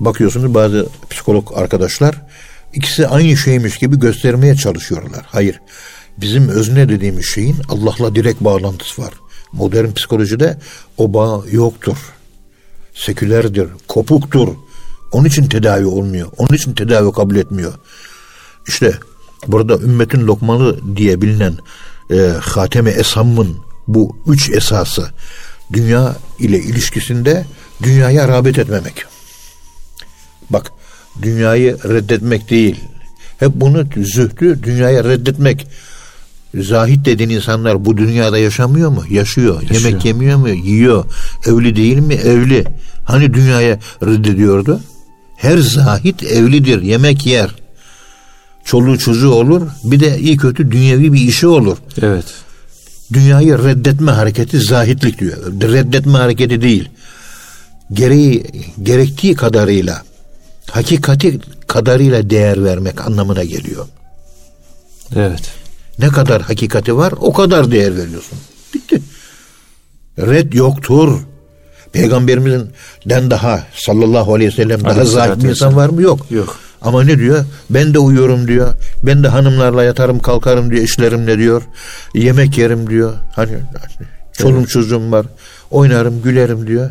Bakıyorsunuz 0.00 0.54
bazı 0.54 0.86
psikolog 1.10 1.52
arkadaşlar 1.54 2.22
ikisi 2.72 3.08
aynı 3.08 3.36
şeymiş 3.36 3.78
gibi 3.78 3.98
göstermeye 3.98 4.54
çalışıyorlar. 4.54 5.22
Hayır. 5.26 5.60
Bizim 6.18 6.48
özne 6.48 6.88
dediğimiz 6.88 7.26
şeyin 7.26 7.56
Allah'la 7.68 8.14
direkt 8.14 8.40
bağlantısı 8.40 9.02
var. 9.02 9.14
Modern 9.52 9.92
psikolojide 9.92 10.58
o 10.96 11.14
bağ 11.14 11.42
yoktur. 11.50 11.96
Sekülerdir, 12.94 13.68
kopuktur. 13.88 14.48
Onun 15.12 15.24
için 15.24 15.48
tedavi 15.48 15.86
olmuyor. 15.86 16.28
Onun 16.36 16.56
için 16.56 16.74
tedavi 16.74 17.12
kabul 17.12 17.36
etmiyor. 17.36 17.72
İşte 18.68 18.98
burada 19.46 19.78
ümmetin 19.78 20.26
lokmalı 20.26 20.96
diye 20.96 21.22
bilinen 21.22 21.54
e, 22.10 22.16
Hatemi 22.40 22.90
Esam'ın 22.90 23.56
bu 23.88 24.16
üç 24.26 24.50
esası 24.50 25.10
dünya 25.72 26.16
ile 26.38 26.58
ilişkisinde 26.58 27.46
dünyaya 27.82 28.28
rağbet 28.28 28.58
etmemek. 28.58 29.04
Bak 30.50 30.72
dünyayı 31.22 31.78
reddetmek 31.84 32.50
değil. 32.50 32.80
Hep 33.38 33.50
bunu 33.54 33.84
zühdü 33.96 34.62
dünyaya 34.62 35.04
reddetmek. 35.04 35.66
Zahit 36.62 37.04
dediğin 37.04 37.30
insanlar 37.30 37.84
bu 37.84 37.96
dünyada 37.96 38.38
yaşamıyor 38.38 38.90
mu? 38.90 39.04
Yaşıyor. 39.10 39.62
yaşıyor. 39.62 39.80
Yemek 39.80 40.04
yemiyor 40.04 40.38
mu? 40.38 40.48
Yiyor. 40.48 41.04
Evli 41.46 41.76
değil 41.76 41.98
mi? 41.98 42.14
Evli. 42.14 42.64
Hani 43.04 43.34
dünyaya 43.34 43.78
reddediyordu? 44.02 44.80
Her 45.36 45.58
zahit 45.58 46.22
evlidir. 46.22 46.82
Yemek 46.82 47.26
yer. 47.26 47.50
Çoluğu 48.64 48.98
çocuğu 48.98 49.30
olur. 49.30 49.62
Bir 49.84 50.00
de 50.00 50.18
iyi 50.18 50.36
kötü 50.36 50.70
dünyevi 50.70 51.12
bir 51.12 51.20
işi 51.20 51.46
olur. 51.46 51.78
Evet. 52.02 52.24
Dünyayı 53.12 53.58
reddetme 53.58 54.12
hareketi 54.12 54.60
zahitlik 54.60 55.18
diyor. 55.18 55.36
Reddetme 55.46 56.18
hareketi 56.18 56.62
değil. 56.62 56.88
Gereği, 57.92 58.46
gerektiği 58.82 59.34
kadarıyla 59.34 60.02
hakikati 60.70 61.40
kadarıyla 61.66 62.30
değer 62.30 62.64
vermek 62.64 63.00
anlamına 63.06 63.44
geliyor. 63.44 63.86
Evet. 65.16 65.42
Ne 65.98 66.08
kadar 66.08 66.42
hakikati 66.42 66.96
var 66.96 67.14
o 67.20 67.32
kadar 67.32 67.70
değer 67.70 67.96
veriyorsun. 67.96 68.38
Bitti. 68.74 69.02
Red 70.18 70.52
yoktur. 70.52 71.20
Peygamberimizin 71.92 72.70
den 73.08 73.30
daha 73.30 73.62
sallallahu 73.74 74.34
aleyhi 74.34 74.52
ve 74.52 74.56
sellem 74.56 74.84
daha 74.84 75.04
zahid 75.04 75.42
bir 75.42 75.48
insan 75.48 75.76
var 75.76 75.88
mı? 75.88 76.02
Yok. 76.02 76.30
Yok. 76.30 76.56
Ama 76.82 77.02
ne 77.02 77.18
diyor? 77.18 77.44
Ben 77.70 77.94
de 77.94 77.98
uyuyorum 77.98 78.48
diyor. 78.48 78.74
Ben 79.02 79.22
de 79.22 79.28
hanımlarla 79.28 79.84
yatarım 79.84 80.18
kalkarım 80.18 80.70
diyor 80.70 80.82
eşlerimle 80.82 81.38
diyor. 81.38 81.62
Yemek 82.14 82.58
yerim 82.58 82.90
diyor. 82.90 83.14
Hani 83.36 83.52
çolum 84.32 84.58
evet. 84.58 84.68
çocuğum 84.68 85.12
var. 85.12 85.26
Oynarım 85.70 86.22
gülerim 86.22 86.66
diyor. 86.66 86.90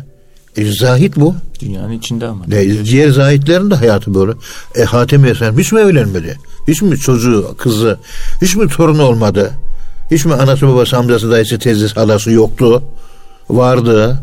E, 0.56 0.72
zahit 0.72 1.16
bu. 1.16 1.34
Dünyanın 1.60 1.92
içinde 1.92 2.26
ama. 2.26 2.44
E, 2.44 2.84
diğer 2.84 3.10
zahitlerin 3.10 3.70
de 3.70 3.74
hayatı 3.74 4.14
böyle. 4.14 4.32
E, 4.74 4.82
Hatem 4.84 5.24
Efendi 5.24 5.60
hiç 5.60 5.72
mi 5.72 5.80
evlenmedi? 5.80 6.38
Hiç 6.68 6.82
mi 6.82 6.98
çocuğu, 6.98 7.54
kızı, 7.58 7.98
hiç 8.42 8.56
mi 8.56 8.68
torunu 8.68 9.02
olmadı? 9.02 9.52
Hiç 10.10 10.24
mi 10.24 10.34
anası 10.34 10.68
babası, 10.68 10.96
amcası, 10.96 11.30
dayısı, 11.30 11.58
teyzesi, 11.58 11.94
halası 11.94 12.30
yoktu? 12.30 12.82
Vardı. 13.50 14.18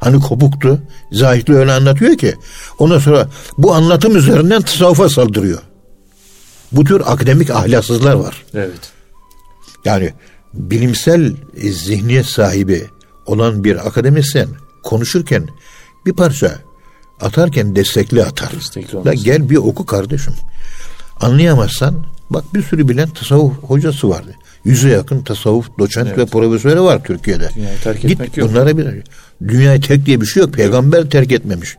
Hani 0.00 0.20
kopuktu. 0.20 0.82
Zahitli 1.12 1.54
öyle 1.54 1.72
anlatıyor 1.72 2.16
ki. 2.16 2.34
Ondan 2.78 2.98
sonra 2.98 3.28
bu 3.58 3.74
anlatım 3.74 4.16
üzerinden 4.16 4.62
tasavvufa 4.62 5.08
saldırıyor. 5.08 5.58
Bu 6.72 6.84
tür 6.84 7.02
akademik 7.06 7.50
ahlaksızlar 7.50 8.14
var. 8.14 8.44
Evet. 8.54 8.92
Yani 9.84 10.12
bilimsel 10.54 11.32
zihniyet 11.56 12.26
sahibi 12.26 12.86
olan 13.26 13.64
bir 13.64 13.86
akademisyen 13.86 14.48
konuşurken 14.82 15.48
bir 16.06 16.12
parça 16.12 16.58
atarken 17.20 17.76
destekli 17.76 18.24
atar. 18.24 18.52
Destekli 18.56 19.04
La 19.04 19.14
gel 19.14 19.50
bir 19.50 19.56
oku 19.56 19.86
kardeşim. 19.86 20.34
Anlayamazsan 21.20 22.04
bak 22.30 22.54
bir 22.54 22.62
sürü 22.62 22.88
bilen 22.88 23.08
tasavvuf 23.08 23.62
hocası 23.62 24.08
vardı. 24.08 24.34
Yüze 24.64 24.88
yakın 24.88 25.22
tasavvuf 25.22 25.78
doçent 25.78 26.08
evet. 26.08 26.18
ve 26.18 26.26
profesörü 26.26 26.80
var 26.80 27.04
Türkiye'de. 27.04 27.50
Dünyayı 27.54 27.78
terk 27.78 28.02
Git 28.02 28.10
etmek 28.10 28.36
yok. 28.36 28.50
bunlara 28.50 28.78
bir 28.78 29.02
dünyayı 29.48 29.80
terk 29.80 30.06
diye 30.06 30.20
bir 30.20 30.26
şey 30.26 30.40
yok. 30.40 30.54
Peygamber 30.54 31.10
terk 31.10 31.32
etmemiş. 31.32 31.76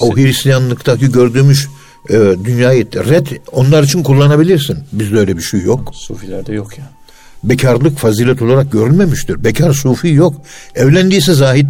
O 0.00 0.16
Hristiyanlıktaki 0.16 1.12
gördüğümüz 1.12 1.68
e, 2.10 2.14
dünyayı 2.44 2.86
red 2.92 3.26
onlar 3.52 3.82
için 3.82 4.02
kullanabilirsin. 4.02 4.78
Bizde 4.92 5.18
öyle 5.18 5.36
bir 5.36 5.42
şey 5.42 5.60
yok. 5.60 5.92
Sufilerde 5.94 6.52
yok 6.52 6.78
ya. 6.78 6.84
Yani. 6.84 7.00
Bekarlık 7.44 7.98
fazilet 7.98 8.42
olarak 8.42 8.72
görülmemiştir. 8.72 9.44
Bekar 9.44 9.72
sufi 9.72 10.08
yok. 10.08 10.34
Evlendiyse 10.74 11.34
zahit, 11.34 11.66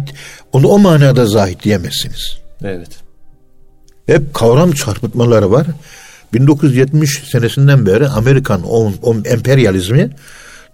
onu 0.53 0.67
o 0.67 0.79
manada 0.79 1.25
zahit 1.25 1.63
diyemezsiniz. 1.63 2.37
Evet. 2.63 2.89
Hep 4.05 4.33
kavram 4.33 4.71
çarpıtmaları 4.71 5.51
var. 5.51 5.67
1970 6.33 7.23
senesinden 7.31 7.85
beri 7.85 8.07
Amerikan 8.07 8.61
o, 8.65 8.91
o 9.01 9.15
emperyalizmi 9.25 10.09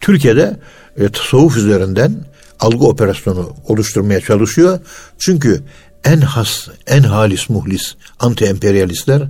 Türkiye'de 0.01 0.57
e, 0.97 1.09
tasavvuf 1.09 1.57
üzerinden 1.57 2.15
algı 2.59 2.85
operasyonu 2.85 3.55
oluşturmaya 3.67 4.21
çalışıyor. 4.21 4.79
Çünkü 5.17 5.61
en 6.03 6.21
has, 6.21 6.67
en 6.87 7.03
halis 7.03 7.49
muhlis 7.49 7.95
anti-emperyalistler 8.19 9.27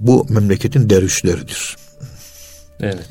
bu 0.00 0.26
memleketin 0.28 0.90
dervişleridir. 0.90 1.76
Evet. 2.80 3.08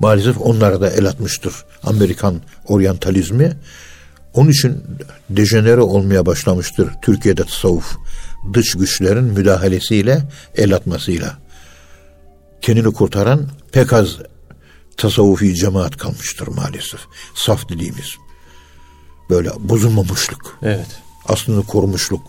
Maalesef 0.00 0.40
onlara 0.40 0.80
da 0.80 0.90
el 0.90 1.06
atmıştır 1.06 1.54
Amerikan 1.82 2.40
oryantalizmi. 2.66 3.56
Onun 4.34 4.50
için 4.50 4.82
dejenere 5.30 5.80
olmaya 5.80 6.26
başlamıştır 6.26 6.90
Türkiye'de 7.02 7.44
tasavvuf. 7.44 7.96
Dış 8.54 8.74
güçlerin 8.74 9.24
müdahalesiyle, 9.24 10.22
el 10.56 10.74
atmasıyla. 10.74 11.38
Kendini 12.62 12.92
kurtaran 12.92 13.48
pek 13.72 13.92
az 13.92 14.16
tasavvufi 14.96 15.54
cemaat 15.54 15.96
kalmıştır 15.96 16.46
maalesef. 16.46 17.00
Saf 17.34 17.68
dediğimiz. 17.68 18.16
Böyle 19.30 19.50
bozulmamışlık. 19.58 20.44
Evet. 20.62 20.86
Aslında 21.28 21.66
korumuşluk. 21.66 22.22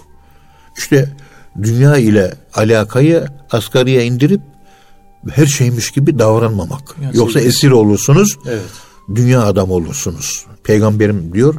İşte 0.78 1.16
dünya 1.64 1.98
ile 1.98 2.34
alakayı 2.54 3.28
asgariye 3.52 4.06
indirip 4.06 4.42
her 5.30 5.46
şeymiş 5.46 5.92
gibi 5.92 6.20
davranmamak. 6.20 6.96
Yani 7.02 7.18
Yoksa 7.18 7.40
esir 7.40 7.72
olursunuz. 7.72 8.38
Evet. 8.48 8.62
Dünya 9.16 9.44
adam 9.44 9.72
olursunuz. 9.72 10.46
Peygamberim 10.64 11.34
diyor 11.34 11.56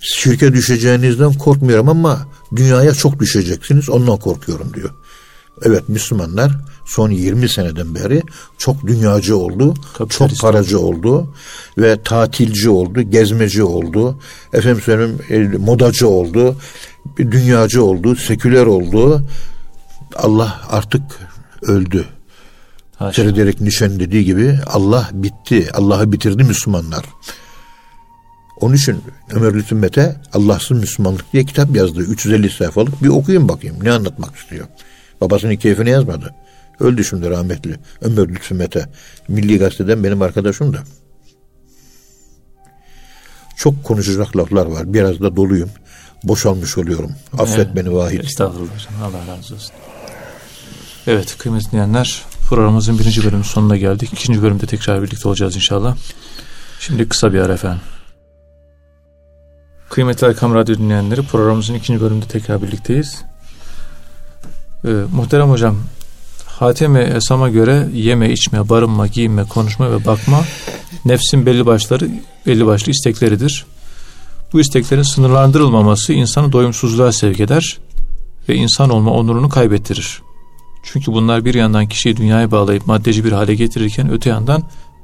şirke 0.00 0.52
düşeceğinizden 0.52 1.32
korkmuyorum 1.32 1.88
ama 1.88 2.28
dünyaya 2.56 2.94
çok 2.94 3.20
düşeceksiniz 3.20 3.90
ondan 3.90 4.16
korkuyorum 4.18 4.74
diyor. 4.74 4.90
Evet 5.62 5.88
Müslümanlar 5.88 6.52
son 6.86 7.10
20 7.10 7.48
seneden 7.48 7.94
beri 7.94 8.22
çok 8.58 8.86
dünyacı 8.86 9.36
oldu, 9.36 9.74
çok 10.08 10.38
paracı 10.40 10.80
oldu 10.80 11.34
ve 11.78 12.02
tatilci 12.02 12.70
oldu, 12.70 13.02
gezmeci 13.02 13.62
oldu, 13.62 14.20
efendim 14.52 14.82
söyleyeyim 14.84 15.18
e, 15.30 15.38
modacı 15.58 16.08
oldu, 16.08 16.56
dünyacı 17.18 17.84
oldu, 17.84 18.16
seküler 18.16 18.66
oldu. 18.66 19.26
Allah 20.16 20.60
artık 20.70 21.02
öldü. 21.62 22.04
Seyrederek 23.12 23.60
Nişan 23.60 24.00
dediği 24.00 24.24
gibi 24.24 24.58
Allah 24.66 25.10
bitti. 25.12 25.68
Allah'ı 25.74 26.12
bitirdi 26.12 26.44
Müslümanlar. 26.44 27.04
Onun 28.60 28.74
için 28.74 29.02
Ömer 29.30 29.54
Lütfü 29.54 29.74
Mete 29.74 30.16
Allahsız 30.32 30.78
Müslümanlık 30.78 31.32
diye 31.32 31.44
kitap 31.44 31.76
yazdı. 31.76 32.00
350 32.00 32.50
sayfalık 32.50 33.02
bir 33.02 33.08
okuyun 33.08 33.48
bakayım. 33.48 33.76
Ne 33.82 33.92
anlatmak 33.92 34.36
istiyor? 34.36 34.66
Babasının 35.20 35.56
keyfini 35.56 35.90
yazmadı. 35.90 36.34
Öldü 36.80 37.04
şimdi 37.04 37.30
rahmetli. 37.30 37.76
Ömer 38.00 38.28
Lütfü 38.28 38.54
Mete. 38.54 38.88
Milli 39.28 39.58
Gazete'den 39.58 40.04
benim 40.04 40.22
arkadaşım 40.22 40.72
da. 40.72 40.78
Çok 43.56 43.84
konuşacak 43.84 44.36
laflar 44.36 44.66
var. 44.66 44.94
Biraz 44.94 45.20
da 45.20 45.36
doluyum. 45.36 45.70
Boşalmış 46.24 46.78
oluyorum. 46.78 47.12
Affet 47.38 47.58
evet. 47.58 47.76
beni 47.76 47.94
vahid. 47.94 48.20
Estağfurullah. 48.20 48.70
Allah 49.02 49.36
razı 49.36 49.54
olsun. 49.54 49.72
Evet 51.06 51.38
kıymetli 51.38 51.70
dinleyenler 51.70 52.24
Programımızın 52.48 52.98
birinci 52.98 53.24
bölümün 53.24 53.42
sonuna 53.42 53.76
geldik. 53.76 54.12
İkinci 54.12 54.42
bölümde 54.42 54.66
tekrar 54.66 55.02
birlikte 55.02 55.28
olacağız 55.28 55.56
inşallah. 55.56 55.96
Şimdi 56.80 57.08
kısa 57.08 57.32
bir 57.32 57.40
ara 57.40 57.52
efendim. 57.52 57.80
Kıymetli 59.90 60.26
Erkam 60.26 60.54
Radyo 60.54 60.78
dinleyenleri 60.78 61.22
programımızın 61.22 61.74
ikinci 61.74 62.00
bölümünde 62.00 62.26
tekrar 62.26 62.62
birlikteyiz. 62.62 63.24
Ee, 64.84 64.88
muhterem 64.88 65.50
hocam, 65.50 65.76
Hateme 66.58 67.00
Esam'a 67.00 67.48
göre 67.48 67.88
yeme, 67.94 68.32
içme, 68.32 68.68
barınma, 68.68 69.06
giyinme, 69.06 69.44
konuşma 69.44 69.90
ve 69.90 70.04
bakma 70.04 70.44
nefsin 71.04 71.46
belli 71.46 71.66
başları, 71.66 72.08
belli 72.46 72.66
başlı 72.66 72.92
istekleridir. 72.92 73.66
Bu 74.52 74.60
isteklerin 74.60 75.02
sınırlandırılmaması 75.02 76.12
insanı 76.12 76.52
doyumsuzluğa 76.52 77.12
sevk 77.12 77.40
eder 77.40 77.78
ve 78.48 78.54
insan 78.54 78.90
olma 78.90 79.10
onurunu 79.10 79.48
kaybettirir. 79.48 80.22
Çünkü 80.82 81.12
bunlar 81.12 81.44
bir 81.44 81.54
yandan 81.54 81.86
kişiyi 81.86 82.16
dünyaya 82.16 82.50
bağlayıp 82.50 82.86
maddeci 82.86 83.24
bir 83.24 83.32
hale 83.32 83.54
getirirken 83.54 84.12
öte 84.12 84.30
yandan 84.30 84.62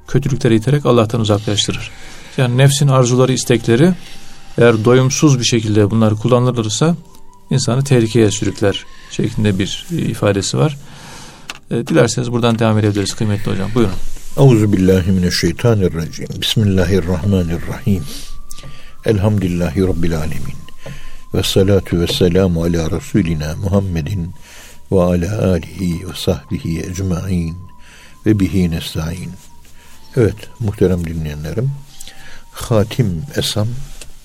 kötülüklere 0.09 0.55
iterek 0.55 0.87
Allah'tan 0.87 1.21
uzaklaştırır. 1.21 1.91
Yani 2.37 2.59
nefsin 2.59 2.89
arzuları, 2.89 3.33
istekleri 3.33 3.95
eğer 4.59 4.85
doyumsuz 4.85 5.39
bir 5.39 5.45
şekilde 5.45 5.91
bunlar 5.91 6.17
kullanılırsa 6.17 6.97
insanı 7.51 7.85
tehlikeye 7.85 8.31
sürükler 8.31 8.85
şeklinde 9.11 9.59
bir 9.59 9.87
ifadesi 9.91 10.59
var. 10.59 10.79
E, 11.73 11.87
dilerseniz 11.87 12.33
buradan 12.33 12.59
devam 12.59 12.79
edebiliriz 12.79 13.15
kıymetli 13.15 13.53
hocam. 13.53 13.71
Buyurun. 13.75 13.95
Euzu 14.37 14.73
billahi 14.73 15.11
mineşşeytanirracim. 15.11 16.29
Bismillahirrahmanirrahim. 16.41 18.05
Elhamdülillahi 19.05 19.83
rabbil 19.83 20.17
alamin. 20.17 20.57
Ve 21.35 21.43
salatu 21.43 22.01
ve 22.01 22.07
selamu 22.07 22.63
ala 22.63 22.91
Resulina 22.91 23.57
Muhammedin 23.57 24.35
ve 24.93 25.03
ala 25.03 25.51
alihi 25.51 26.09
ve 26.09 26.15
sahbihi 26.15 26.81
ecmain 26.81 27.57
ve 28.27 28.41
bihi 28.41 28.71
nesta'in. 28.71 29.31
Evet 30.17 30.37
muhterem 30.61 31.07
dinleyenlerim. 31.07 31.71
Hatim 32.53 33.23
Esam, 33.37 33.69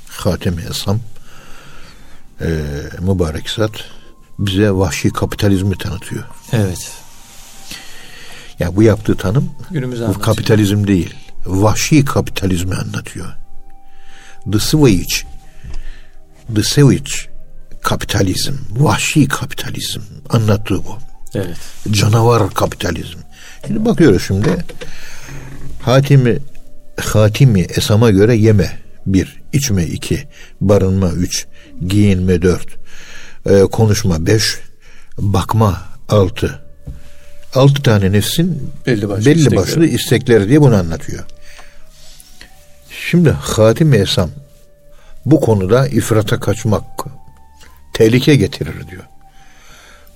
Hatem 0.08 0.60
Esam 0.60 1.00
e, 2.42 2.48
mübarek 3.00 3.50
zat 3.50 3.72
bize 4.40 4.72
vahşi 4.72 5.10
kapitalizmi 5.10 5.78
tanıtıyor. 5.78 6.24
Evet. 6.52 7.07
Ya 8.60 8.76
bu 8.76 8.84
yaptığı 8.84 9.16
tanım 9.16 9.50
Günümüzü 9.72 10.02
bu 10.02 10.06
anlatıyor. 10.06 10.26
kapitalizm 10.26 10.88
değil. 10.88 11.14
Vahşi 11.46 12.06
kapitalizmi 12.06 12.76
anlatıyor. 12.76 13.28
The 14.52 14.60
savage 14.60 15.28
The 16.56 16.64
savage 16.64 17.12
kapitalizm, 17.82 18.54
vahşi 18.72 19.28
kapitalizm 19.28 20.02
anlattığı 20.30 20.78
bu. 20.78 20.98
Evet. 21.36 21.58
Canavar 21.92 22.54
kapitalizm. 22.54 23.18
Şimdi 23.68 23.86
bakıyoruz 23.86 24.24
şimdi. 24.28 24.50
Hatimi 25.82 26.38
Hatimi 27.00 27.62
Esam'a 27.62 28.10
göre 28.12 28.36
yeme 28.36 28.78
bir, 29.06 29.42
içme 29.54 29.86
iki, 29.86 30.28
barınma 30.62 31.10
üç, 31.12 31.46
giyinme 31.88 32.42
dört, 32.42 32.68
e, 33.46 33.62
konuşma 33.62 34.26
beş, 34.26 34.60
bakma 35.18 35.82
altı. 36.10 36.67
Altı 37.56 37.82
tane 37.82 38.12
nefsin 38.12 38.72
Belli 38.86 39.10
başlı 39.10 39.26
belli 39.26 39.40
istekleri. 39.40 39.62
başlı 39.62 39.86
istekleri 39.86 40.50
diye 40.50 40.62
bunu 40.62 40.76
anlatıyor. 40.76 41.24
Şimdi 43.10 43.30
Hatim 43.30 43.94
Esam 43.94 44.30
bu 45.26 45.40
konuda 45.40 45.88
ifrata 45.88 46.40
kaçmak 46.40 46.84
tehlike 47.94 48.36
getirir 48.36 48.88
diyor. 48.92 49.04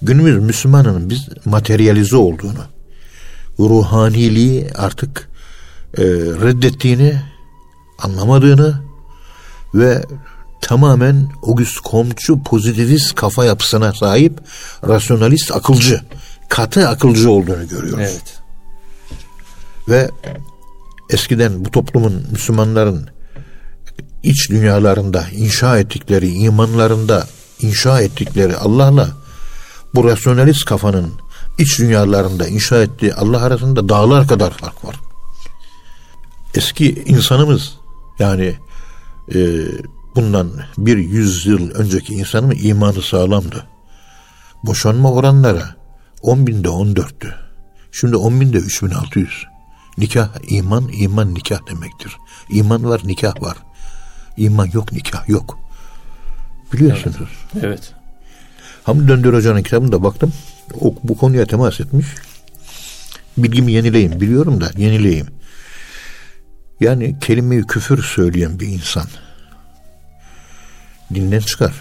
Günümüz 0.01 0.43
Müslümanının 0.43 1.09
biz 1.09 1.27
materyalize 1.45 2.15
olduğunu, 2.15 2.63
ruhaniliği 3.59 4.67
artık 4.75 5.29
e, 5.97 6.03
reddettiğini, 6.41 7.21
anlamadığını 7.99 8.81
ve 9.75 10.03
tamamen 10.61 11.29
Auguste 11.43 11.79
Comte'cu 11.89 12.43
pozitivist 12.43 13.15
kafa 13.15 13.45
yapısına 13.45 13.93
sahip 13.93 14.33
rasyonalist 14.87 15.51
akılcı, 15.55 16.01
katı 16.51 16.89
akılcı 16.89 17.31
olduğunu 17.31 17.67
görüyoruz. 17.67 17.99
Evet. 17.99 18.39
Ve 19.89 20.09
eskiden 21.09 21.65
bu 21.65 21.71
toplumun 21.71 22.25
Müslümanların 22.31 23.09
iç 24.23 24.49
dünyalarında 24.49 25.25
inşa 25.35 25.79
ettikleri, 25.79 26.27
imanlarında 26.27 27.27
inşa 27.61 28.01
ettikleri 28.01 28.57
Allah'la 28.57 29.09
bu 29.95 30.03
rasyonalist 30.03 30.65
kafanın 30.65 31.11
iç 31.57 31.79
dünyalarında 31.79 32.47
inşa 32.47 32.81
ettiği 32.81 33.13
Allah 33.13 33.43
arasında 33.43 33.89
dağlar 33.89 34.27
kadar 34.27 34.51
fark 34.51 34.85
var. 34.85 34.95
Eski 36.55 37.03
insanımız 37.05 37.77
yani 38.19 38.55
e, 39.35 39.39
bundan 40.15 40.51
bir 40.77 40.97
yüzyıl 40.97 41.71
önceki 41.71 42.13
insanın 42.13 42.55
imanı 42.63 43.01
sağlamdı. 43.01 43.67
Boşanma 44.63 45.11
oranları 45.11 45.80
10 46.21 46.47
binde 46.47 46.67
14'tü. 46.67 47.33
Şimdi 47.91 48.15
10 48.15 48.41
binde 48.41 48.57
3600. 48.57 49.45
Nikah 49.97 50.29
iman, 50.49 50.89
iman 50.93 51.33
nikah 51.33 51.67
demektir. 51.67 52.17
İman 52.49 52.83
var, 52.83 53.01
nikah 53.03 53.41
var. 53.41 53.57
İman 54.37 54.69
yok, 54.73 54.91
nikah 54.91 55.29
yok. 55.29 55.59
Biliyorsunuz. 56.73 57.29
Evet. 57.61 57.93
Hamdi 58.83 59.07
Döndür 59.07 59.33
Hoca'nın 59.33 59.63
kitabında 59.63 60.03
baktım. 60.03 60.33
O, 60.81 60.95
bu 61.03 61.17
konuya 61.17 61.45
temas 61.45 61.79
etmiş. 61.79 62.07
Bilgimi 63.37 63.71
yenileyim. 63.71 64.21
Biliyorum 64.21 64.61
da 64.61 64.71
yenileyim. 64.77 65.27
Yani 66.79 67.19
kelimeyi 67.19 67.63
küfür 67.63 68.03
söyleyen 68.03 68.59
bir 68.59 68.67
insan 68.67 69.07
dinden 71.13 71.39
çıkar. 71.39 71.73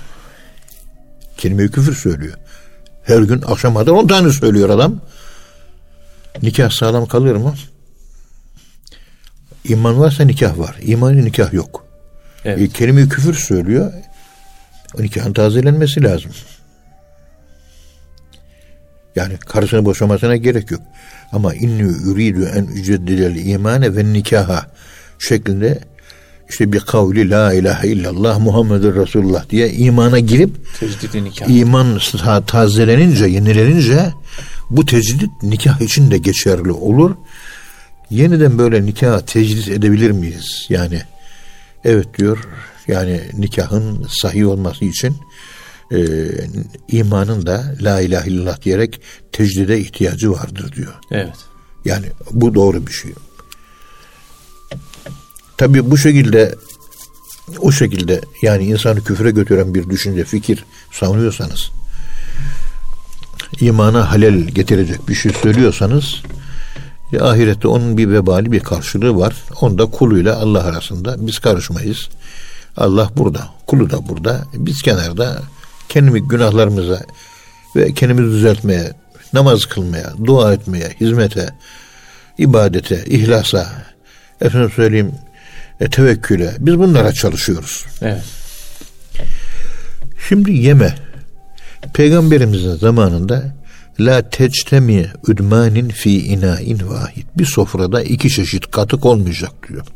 Kelimeyi 1.37 1.71
küfür 1.71 1.95
söylüyor. 1.95 2.35
Her 3.11 3.23
gün 3.23 3.43
akşama 3.47 3.87
da 3.87 3.93
on 3.93 4.07
tane 4.07 4.33
söylüyor 4.33 4.71
adam. 4.71 5.01
Nikah 6.43 6.71
sağlam 6.71 7.07
kalır 7.07 7.37
mı? 7.37 7.55
İman 9.65 10.01
varsa 10.01 10.25
nikah 10.25 10.59
var. 10.59 10.77
İmanı 10.83 11.25
nikah 11.25 11.53
yok. 11.53 11.85
Evet. 12.45 12.61
E, 12.61 12.69
kelime-i 12.69 13.09
küfür 13.09 13.35
söylüyor. 13.35 13.93
O 14.99 15.03
nikahın 15.03 15.33
tazelenmesi 15.33 16.03
lazım. 16.03 16.31
Yani 19.17 19.37
karısını 19.37 19.85
boşamasına 19.85 20.37
gerek 20.37 20.71
yok. 20.71 20.83
Ama 21.33 21.55
inni 21.55 21.87
uridu 21.87 22.45
en 22.45 22.65
üceddidel 22.65 23.47
imane 23.47 23.97
ve 23.97 24.13
nikaha 24.13 24.67
şeklinde 25.19 25.81
işte 26.51 26.73
bir 26.73 26.81
kavli 26.81 27.31
la 27.31 27.55
ilahe 27.55 27.89
illallah 27.89 28.39
Muhammedur 28.39 28.95
Resulullah 28.95 29.51
diye 29.51 29.71
imana 29.73 30.19
girip 30.19 30.51
iman 31.49 31.99
ta- 32.19 32.47
tazelenince, 32.47 33.27
yenilenince 33.27 34.13
bu 34.71 34.87
tecdit 34.87 35.31
nikah 35.43 35.81
için 35.81 36.11
de 36.11 36.19
geçerli 36.19 36.73
olur. 36.73 37.15
Yeniden 38.11 38.59
böyle 38.59 38.87
nikah 38.87 39.21
tecdit 39.21 39.69
edebilir 39.69 40.11
miyiz? 40.11 40.67
Yani 40.69 41.03
evet 41.85 42.19
diyor 42.19 42.39
yani 42.89 43.21
nikahın 43.39 44.07
sahih 44.09 44.49
olması 44.49 44.85
için 44.85 45.17
e, 45.93 45.99
imanın 46.89 47.47
da 47.47 47.75
la 47.83 48.01
ilahe 48.01 48.31
illallah 48.31 48.63
diyerek 48.63 49.01
tecdide 49.33 49.79
ihtiyacı 49.79 50.33
vardır 50.33 50.73
diyor. 50.77 50.95
Evet. 51.11 51.35
Yani 51.85 52.07
bu 52.31 52.55
doğru 52.55 52.87
bir 52.87 52.93
şey. 52.93 53.13
Tabii 55.61 55.91
bu 55.91 55.99
şekilde 55.99 56.55
o 57.59 57.73
şekilde 57.73 58.21
yani 58.43 58.65
insanı 58.65 59.05
küfre 59.05 59.31
götüren 59.31 59.75
bir 59.75 59.91
düşünce, 59.91 60.25
fikir 60.25 60.65
savunuyorsanız 60.93 61.71
imana 63.61 64.11
halel 64.11 64.41
getirecek 64.41 65.09
bir 65.09 65.15
şey 65.15 65.33
söylüyorsanız 65.33 66.15
ya 67.13 67.25
ahirette 67.25 67.69
onun 67.69 67.99
bir 67.99 68.11
vebali 68.11 68.53
bir 68.53 68.61
karşılığı 68.61 69.17
var. 69.17 69.45
Onda 69.61 69.87
kuluyla 69.87 70.37
Allah 70.37 70.65
arasında 70.65 71.27
biz 71.27 71.39
karışmayız. 71.39 72.09
Allah 72.77 73.11
burada, 73.17 73.49
kulu 73.67 73.91
da 73.91 74.09
burada. 74.09 74.45
Biz 74.55 74.83
kenarda 74.83 75.43
kendimiz 75.89 76.29
günahlarımıza 76.29 77.01
ve 77.77 77.95
kendimizi 77.95 78.33
düzeltmeye, 78.33 78.93
namaz 79.33 79.65
kılmaya, 79.65 80.13
dua 80.25 80.53
etmeye, 80.53 80.97
hizmete, 81.01 81.55
ibadete, 82.39 83.05
ihlasa, 83.05 83.73
efendim 84.41 84.71
söyleyeyim, 84.77 85.13
e, 85.81 85.91
tevekküle. 85.91 86.57
Biz 86.59 86.79
bunlara 86.79 87.13
çalışıyoruz. 87.13 87.87
Evet. 88.03 88.23
Şimdi 90.29 90.53
yeme. 90.53 90.95
Peygamberimizin 91.95 92.77
zamanında 92.77 93.55
la 94.01 94.31
tectemi 94.31 95.13
üdmanin 95.29 95.89
fi 95.89 96.27
inain 96.27 96.89
vahid. 96.89 97.27
Bir 97.39 97.47
sofrada 97.47 98.03
iki 98.03 98.31
çeşit 98.31 98.71
katık 98.71 99.07
olmayacak 99.07 99.53
diyor. 99.69 99.87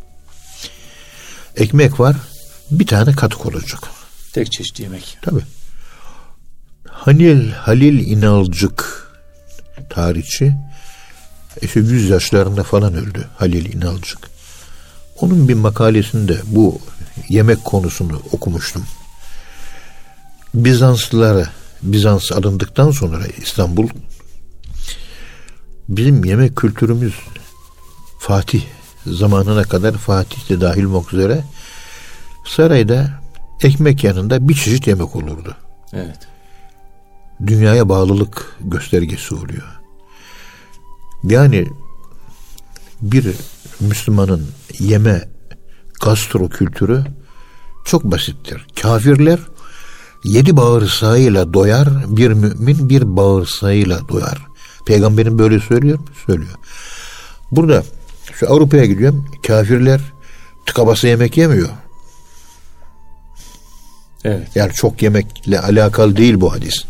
Ekmek 1.56 2.00
var, 2.00 2.16
bir 2.70 2.86
tane 2.86 3.12
katık 3.12 3.46
olacak. 3.46 3.80
Tek 4.32 4.52
çeşit 4.52 4.80
yemek. 4.80 5.18
Tabi. 5.22 5.40
Halil 6.88 7.50
Halil 7.50 8.06
İnalcık 8.06 9.08
tarihçi 9.90 10.54
işte 11.62 11.80
100 11.80 12.10
yaşlarında 12.10 12.62
falan 12.62 12.94
öldü 12.94 13.28
Halil 13.36 13.72
İnalcık. 13.72 14.33
Onun 15.20 15.48
bir 15.48 15.54
makalesinde 15.54 16.40
bu 16.46 16.78
yemek 17.28 17.64
konusunu 17.64 18.22
okumuştum. 18.32 18.84
Bizanslılara 20.54 21.48
Bizans 21.82 22.32
alındıktan 22.32 22.90
sonra 22.90 23.26
İstanbul 23.42 23.88
bizim 25.88 26.24
yemek 26.24 26.56
kültürümüz 26.56 27.14
Fatih 28.18 28.62
zamanına 29.06 29.62
kadar 29.62 29.92
Fatih 29.92 30.48
de 30.48 30.60
dahil 30.60 30.84
olmak 30.84 31.12
üzere 31.12 31.44
sarayda 32.46 33.10
ekmek 33.62 34.04
yanında 34.04 34.48
bir 34.48 34.54
çeşit 34.54 34.86
yemek 34.86 35.16
olurdu. 35.16 35.56
Evet. 35.92 36.18
Dünyaya 37.46 37.88
bağlılık 37.88 38.56
göstergesi 38.60 39.34
oluyor. 39.34 39.80
Yani 41.24 41.68
bir 43.00 43.26
Müslümanın 43.80 44.48
yeme 44.78 45.28
gastro 46.04 46.48
kültürü 46.48 47.04
çok 47.84 48.04
basittir. 48.04 48.66
Kafirler 48.82 49.38
yedi 50.24 50.56
bağırsağıyla 50.56 51.54
doyar, 51.54 51.88
bir 52.06 52.28
mümin 52.28 52.88
bir 52.88 53.16
bağırsağıyla 53.16 54.08
doyar. 54.08 54.46
Peygamberin 54.86 55.38
böyle 55.38 55.60
söylüyor 55.60 55.98
mu? 55.98 56.04
Söylüyor. 56.26 56.54
Burada 57.50 57.82
Şu 58.32 58.52
Avrupa'ya 58.52 58.84
gidiyorum. 58.84 59.26
Kafirler 59.46 60.00
tıka 60.66 60.86
basa 60.86 61.08
yemek 61.08 61.36
yemiyor. 61.36 61.68
Evet. 64.24 64.48
Yani 64.54 64.72
çok 64.72 65.02
yemekle 65.02 65.60
alakalı 65.60 66.16
değil 66.16 66.40
bu 66.40 66.52
hadis. 66.52 66.84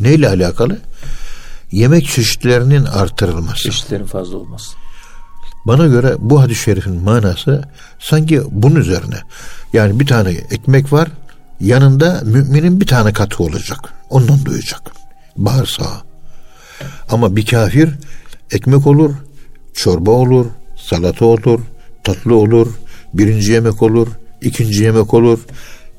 Neyle 0.00 0.28
alakalı? 0.28 0.80
Yemek 1.72 2.06
çeşitlerinin 2.06 2.84
artırılması. 2.84 3.62
Çeşitlerin 3.62 4.06
fazla 4.06 4.36
olması. 4.36 4.76
Bana 5.66 5.86
göre 5.86 6.14
bu 6.18 6.40
hadis-i 6.40 6.62
şerifin 6.62 7.02
manası 7.02 7.64
sanki 7.98 8.42
bunun 8.50 8.76
üzerine. 8.76 9.20
Yani 9.72 10.00
bir 10.00 10.06
tane 10.06 10.30
ekmek 10.30 10.92
var, 10.92 11.08
yanında 11.60 12.20
müminin 12.24 12.80
bir 12.80 12.86
tane 12.86 13.12
katı 13.12 13.42
olacak. 13.42 13.78
Ondan 14.10 14.46
doyacak. 14.46 14.82
Bağırsağı. 15.36 15.96
Ama 17.10 17.36
bir 17.36 17.46
kafir 17.46 17.90
ekmek 18.50 18.86
olur, 18.86 19.14
çorba 19.74 20.10
olur, 20.10 20.46
salata 20.76 21.24
olur, 21.24 21.60
tatlı 22.04 22.34
olur, 22.34 22.74
birinci 23.14 23.52
yemek 23.52 23.82
olur, 23.82 24.08
ikinci 24.42 24.82
yemek 24.82 25.14
olur, 25.14 25.38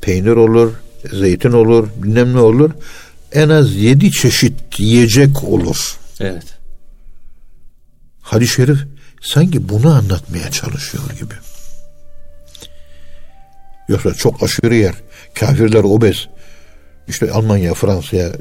peynir 0.02 0.36
olur, 0.36 0.74
zeytin 1.14 1.52
olur, 1.52 1.88
bilmem 2.04 2.34
ne 2.34 2.40
olur. 2.40 2.72
En 3.32 3.50
az 3.50 3.76
yedi 3.76 4.12
çeşit 4.12 4.80
yiyecek 4.80 5.44
olur. 5.44 5.98
Evet. 6.20 6.58
Hadis-i 8.22 8.54
şerif 8.54 8.80
sanki 9.28 9.70
bunu 9.70 9.94
anlatmaya 9.94 10.52
çalışıyor 10.52 11.04
gibi. 11.20 11.34
Yoksa 13.88 14.14
çok 14.14 14.44
aşırı 14.44 14.76
yer. 14.76 14.94
Kafirler 15.40 15.84
obez. 15.84 16.28
İşte 17.08 17.32
Almanya, 17.32 17.74
Fransa'ya, 17.74 18.32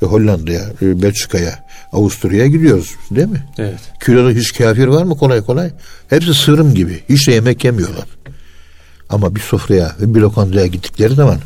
Hollanda'ya, 0.00 0.64
Belçika'ya, 0.80 1.66
Avusturya'ya 1.92 2.46
gidiyoruz 2.46 2.94
değil 3.10 3.28
mi? 3.28 3.44
Evet. 3.58 3.80
Kiloda 4.04 4.30
hiç 4.30 4.52
kafir 4.52 4.86
var 4.86 5.02
mı 5.02 5.16
kolay 5.16 5.40
kolay? 5.40 5.70
Hepsi 6.08 6.34
sırım 6.34 6.74
gibi. 6.74 7.04
Hiç 7.08 7.28
de 7.28 7.32
yemek 7.32 7.64
yemiyorlar. 7.64 8.06
Ama 9.08 9.34
bir 9.34 9.40
sofraya 9.40 9.96
ve 10.00 10.14
bir 10.14 10.20
lokantaya 10.20 10.66
gittikleri 10.66 11.14
zaman 11.14 11.38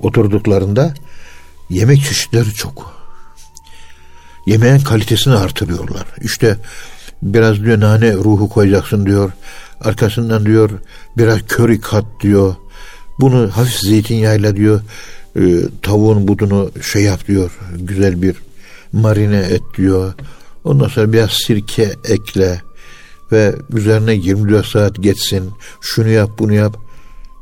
oturduklarında 0.00 0.94
yemek 1.70 2.04
çeşitleri 2.04 2.54
çok. 2.54 2.94
Yemeğin 4.46 4.78
kalitesini 4.78 5.34
artırıyorlar. 5.34 6.04
İşte 6.22 6.56
biraz 7.24 7.64
diyor 7.64 7.80
nane 7.80 8.14
ruhu 8.14 8.48
koyacaksın 8.48 9.06
diyor. 9.06 9.32
Arkasından 9.80 10.46
diyor 10.46 10.70
biraz 11.18 11.38
köri 11.48 11.80
kat 11.80 12.04
diyor. 12.20 12.54
Bunu 13.20 13.50
hafif 13.50 13.80
zeytinyağıyla 13.80 14.56
diyor 14.56 14.80
e, 15.36 15.42
tavuğun 15.82 16.28
budunu 16.28 16.70
şey 16.82 17.02
yap 17.02 17.26
diyor. 17.28 17.58
Güzel 17.78 18.22
bir 18.22 18.36
marine 18.92 19.38
et 19.38 19.62
diyor. 19.76 20.14
Ondan 20.64 20.88
sonra 20.88 21.12
biraz 21.12 21.30
sirke 21.30 21.94
ekle 22.04 22.62
ve 23.32 23.54
üzerine 23.72 24.14
24 24.14 24.66
saat 24.66 25.02
geçsin. 25.02 25.50
Şunu 25.80 26.08
yap 26.08 26.30
bunu 26.38 26.54
yap. 26.54 26.76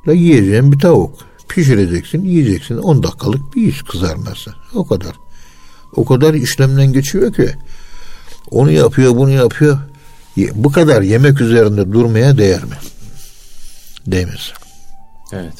La 0.08 0.12
yiyeceğin 0.12 0.72
bir 0.72 0.78
tavuk. 0.78 1.18
Pişireceksin, 1.48 2.24
yiyeceksin. 2.24 2.76
10 2.76 3.02
dakikalık 3.02 3.56
bir 3.56 3.62
iş 3.62 3.82
kızarması. 3.82 4.54
O 4.74 4.86
kadar. 4.86 5.12
O 5.96 6.04
kadar 6.04 6.34
işlemden 6.34 6.92
geçiyor 6.92 7.32
ki. 7.32 7.54
Onu 8.50 8.70
yapıyor, 8.70 9.16
bunu 9.16 9.30
yapıyor. 9.30 9.78
Bu 10.54 10.72
kadar 10.72 11.02
yemek 11.02 11.40
üzerinde 11.40 11.92
durmaya 11.92 12.38
değer 12.38 12.64
mi? 12.64 12.76
Değmez. 14.06 14.52
Evet. 15.32 15.54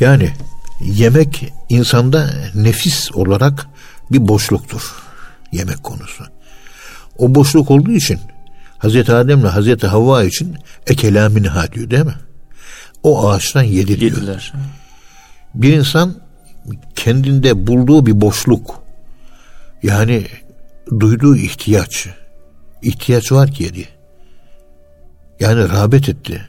Yani 0.00 0.32
yemek 0.80 1.52
insanda 1.68 2.30
nefis 2.54 3.12
olarak 3.12 3.66
bir 4.10 4.28
boşluktur. 4.28 4.94
Yemek 5.52 5.82
konusu. 5.82 6.24
O 7.18 7.34
boşluk 7.34 7.70
olduğu 7.70 7.92
için 7.92 8.20
Hazreti 8.78 9.12
Adem 9.12 9.40
ile 9.40 9.48
Hazreti 9.48 9.86
Havva 9.86 10.24
için 10.24 10.56
ekelamin 10.86 11.44
ha 11.44 11.72
diyor 11.72 11.90
değil 11.90 12.04
mi? 12.04 12.14
O 13.02 13.28
ağaçtan 13.28 13.62
yedi 13.62 14.00
diyor. 14.00 14.16
Yediler. 14.16 14.52
Bir 15.54 15.72
insan 15.72 16.14
kendinde 16.96 17.66
bulduğu 17.66 18.06
bir 18.06 18.20
boşluk 18.20 18.82
yani 19.82 20.26
duyduğu 21.00 21.36
ihtiyaç 21.36 22.08
ihtiyaç 22.82 23.32
var 23.32 23.52
ki 23.52 23.62
yedi. 23.62 23.88
Yani 25.40 25.68
rağbet 25.68 26.08
etti. 26.08 26.48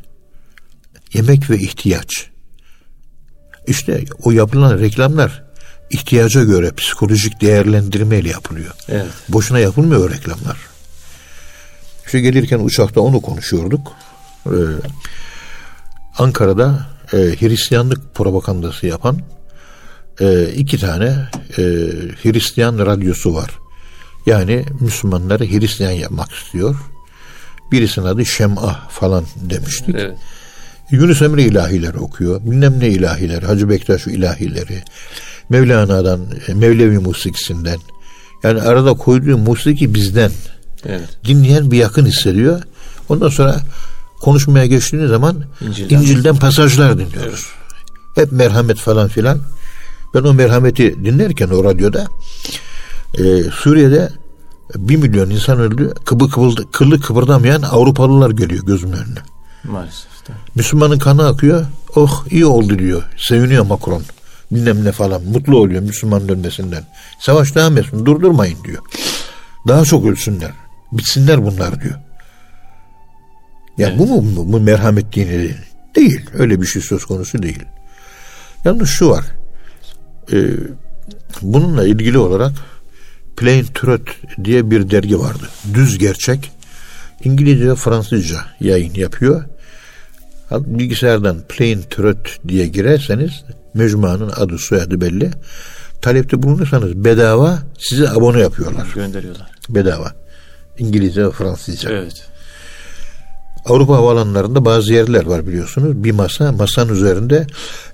Yemek 1.14 1.50
ve 1.50 1.58
ihtiyaç. 1.58 2.30
İşte 3.68 4.04
o 4.24 4.32
yapılan 4.32 4.80
reklamlar 4.80 5.44
ihtiyaca 5.90 6.44
göre 6.44 6.72
psikolojik 6.72 7.42
değerlendirmeyle 7.42 8.30
yapılıyor. 8.30 8.74
Evet. 8.90 9.12
Boşuna 9.30 9.60
yapılmıyor 9.60 10.12
reklamlar. 10.12 10.58
İşte 12.06 12.20
gelirken 12.20 12.60
uçakta 12.60 13.02
onu 13.02 13.22
konuşuyorduk. 13.22 13.92
Ee, 14.46 14.52
Ankara'da 16.18 16.88
e, 17.14 17.18
Hristiyanlık 17.18 18.16
propagandası 18.16 18.88
yapan 18.88 19.22
e, 20.20 20.48
iki 20.56 20.78
tane 20.78 21.06
e, 21.58 21.62
Hristiyan 22.24 22.78
radyosu 22.78 23.36
var. 23.36 23.50
Yani 24.26 24.66
Müslümanları 24.80 25.46
Hristiyan 25.46 25.92
yapmak 25.92 26.32
istiyor. 26.32 26.76
Birisinin 27.72 28.06
adı 28.06 28.26
Şem'ah 28.26 28.90
falan 28.90 29.26
demiştik. 29.36 29.96
Evet. 29.96 30.18
Yunus 30.92 31.22
Emre 31.22 31.44
ilahileri 31.44 31.98
okuyor. 31.98 32.42
Bilmem 32.46 32.80
ne 32.80 32.88
ilahileri, 32.88 33.46
Hacı 33.46 33.70
Bektaş 33.70 34.08
ilahileri. 34.08 34.84
Mevlana'dan, 35.50 36.22
e, 36.48 36.54
Mevlevi 36.54 37.00
musikisinden. 37.00 37.80
Yani 38.44 38.62
arada 38.62 38.94
koyduğu 38.94 39.38
musiki 39.38 39.94
bizden. 39.94 40.32
Evet. 40.86 41.10
Dinleyen 41.26 41.72
bir 41.72 41.78
yakın 41.78 42.06
hissediyor. 42.06 42.62
Ondan 43.10 43.30
sonra 43.30 43.62
konuşmaya 44.22 44.66
geçtiğiniz 44.66 45.10
zaman 45.10 45.44
İncil'den, 45.62 45.96
İncil'den 45.96 46.36
pasajlar 46.36 47.00
dinliyoruz. 47.00 47.48
Hep 48.16 48.32
merhamet 48.32 48.78
falan 48.78 49.08
filan. 49.08 49.40
Ben 50.14 50.24
o 50.24 50.34
merhameti 50.34 51.06
dinlerken 51.06 51.48
o 51.50 51.64
radyoda 51.64 52.06
e, 53.18 53.44
Suriye'de 53.44 54.10
bir 54.76 54.96
milyon 54.96 55.30
insan 55.30 55.60
öldü. 55.60 55.94
Kıbı 56.06 56.30
kıvıldı, 56.30 56.72
kıllı 56.72 57.02
kıpırdamayan 57.02 57.62
Avrupalılar 57.62 58.30
geliyor 58.32 58.66
gözümün 58.66 58.94
önüne. 58.98 59.20
Maalesef. 59.64 60.28
de. 60.28 60.32
Müslümanın 60.56 61.00
kanı 61.00 61.28
akıyor. 61.28 61.66
Oh 61.96 62.26
iyi 62.30 62.46
oldu 62.46 62.80
diyor. 62.80 63.04
Seviniyor 63.18 63.66
Macron. 63.66 64.04
Bilmem 64.52 64.86
ne 64.86 64.92
falan. 64.92 65.24
Mutlu 65.24 65.58
oluyor 65.58 65.82
Müslüman 65.82 66.30
dönmesinden. 66.30 66.84
Savaş 67.20 67.56
devam 67.56 67.78
etsin. 67.78 68.06
Durdurmayın 68.06 68.58
diyor. 68.64 68.82
Daha 69.68 69.86
çok 69.86 70.06
ölsünler. 70.06 70.52
Bitsinler 70.92 71.46
bunlar 71.46 71.82
diyor. 71.82 71.96
Ya 73.78 73.88
Evet. 73.88 74.00
bu 74.00 74.08
mu 74.08 74.24
bu, 74.38 74.54
bu 74.54 74.60
merhamet 74.60 75.14
dini 75.14 75.56
değil? 75.96 76.26
Öyle 76.34 76.62
bir 76.62 76.66
şey 76.66 76.82
söz 76.82 77.06
konusu 77.06 77.44
değil. 77.44 77.64
Yalnız 78.66 78.90
şu 78.90 79.10
var. 79.10 79.26
Ee, 80.34 80.48
bununla 81.42 81.88
ilgili 81.88 82.18
olarak 82.18 82.52
Plain 83.38 83.66
Truth 83.74 84.12
diye 84.44 84.72
bir 84.72 84.90
dergi 84.90 85.20
vardı. 85.20 85.50
Düz 85.74 85.98
gerçek. 85.98 86.52
İngilizce 87.24 87.70
ve 87.70 87.76
Fransızca 87.76 88.38
yayın 88.60 88.94
yapıyor. 88.94 89.44
Bilgisayardan 90.52 91.38
Plain 91.50 91.82
Truth 91.90 92.30
diye 92.48 92.68
girerseniz 92.68 93.32
mecmuanın 93.74 94.32
adı 94.36 94.58
soyadı 94.58 95.02
belli. 95.02 95.32
Talepte 96.02 96.44
bulunursanız 96.44 96.96
bedava 96.96 97.60
size 97.80 98.10
abone 98.10 98.40
yapıyorlar. 98.40 98.88
Gönderiyorlar. 98.96 99.52
Bedava. 99.70 100.14
İngilizce 100.78 101.26
ve 101.26 101.32
Fransızca. 101.32 101.90
Evet. 101.90 102.31
Avrupa 103.66 103.96
havalanlarında 103.96 104.66
bazı 104.66 104.94
yerler 104.94 105.26
var 105.26 105.48
biliyorsunuz. 105.48 106.04
Bir 106.04 106.12
masa, 106.12 106.52
masanın 106.52 106.94
üzerinde 106.94 107.48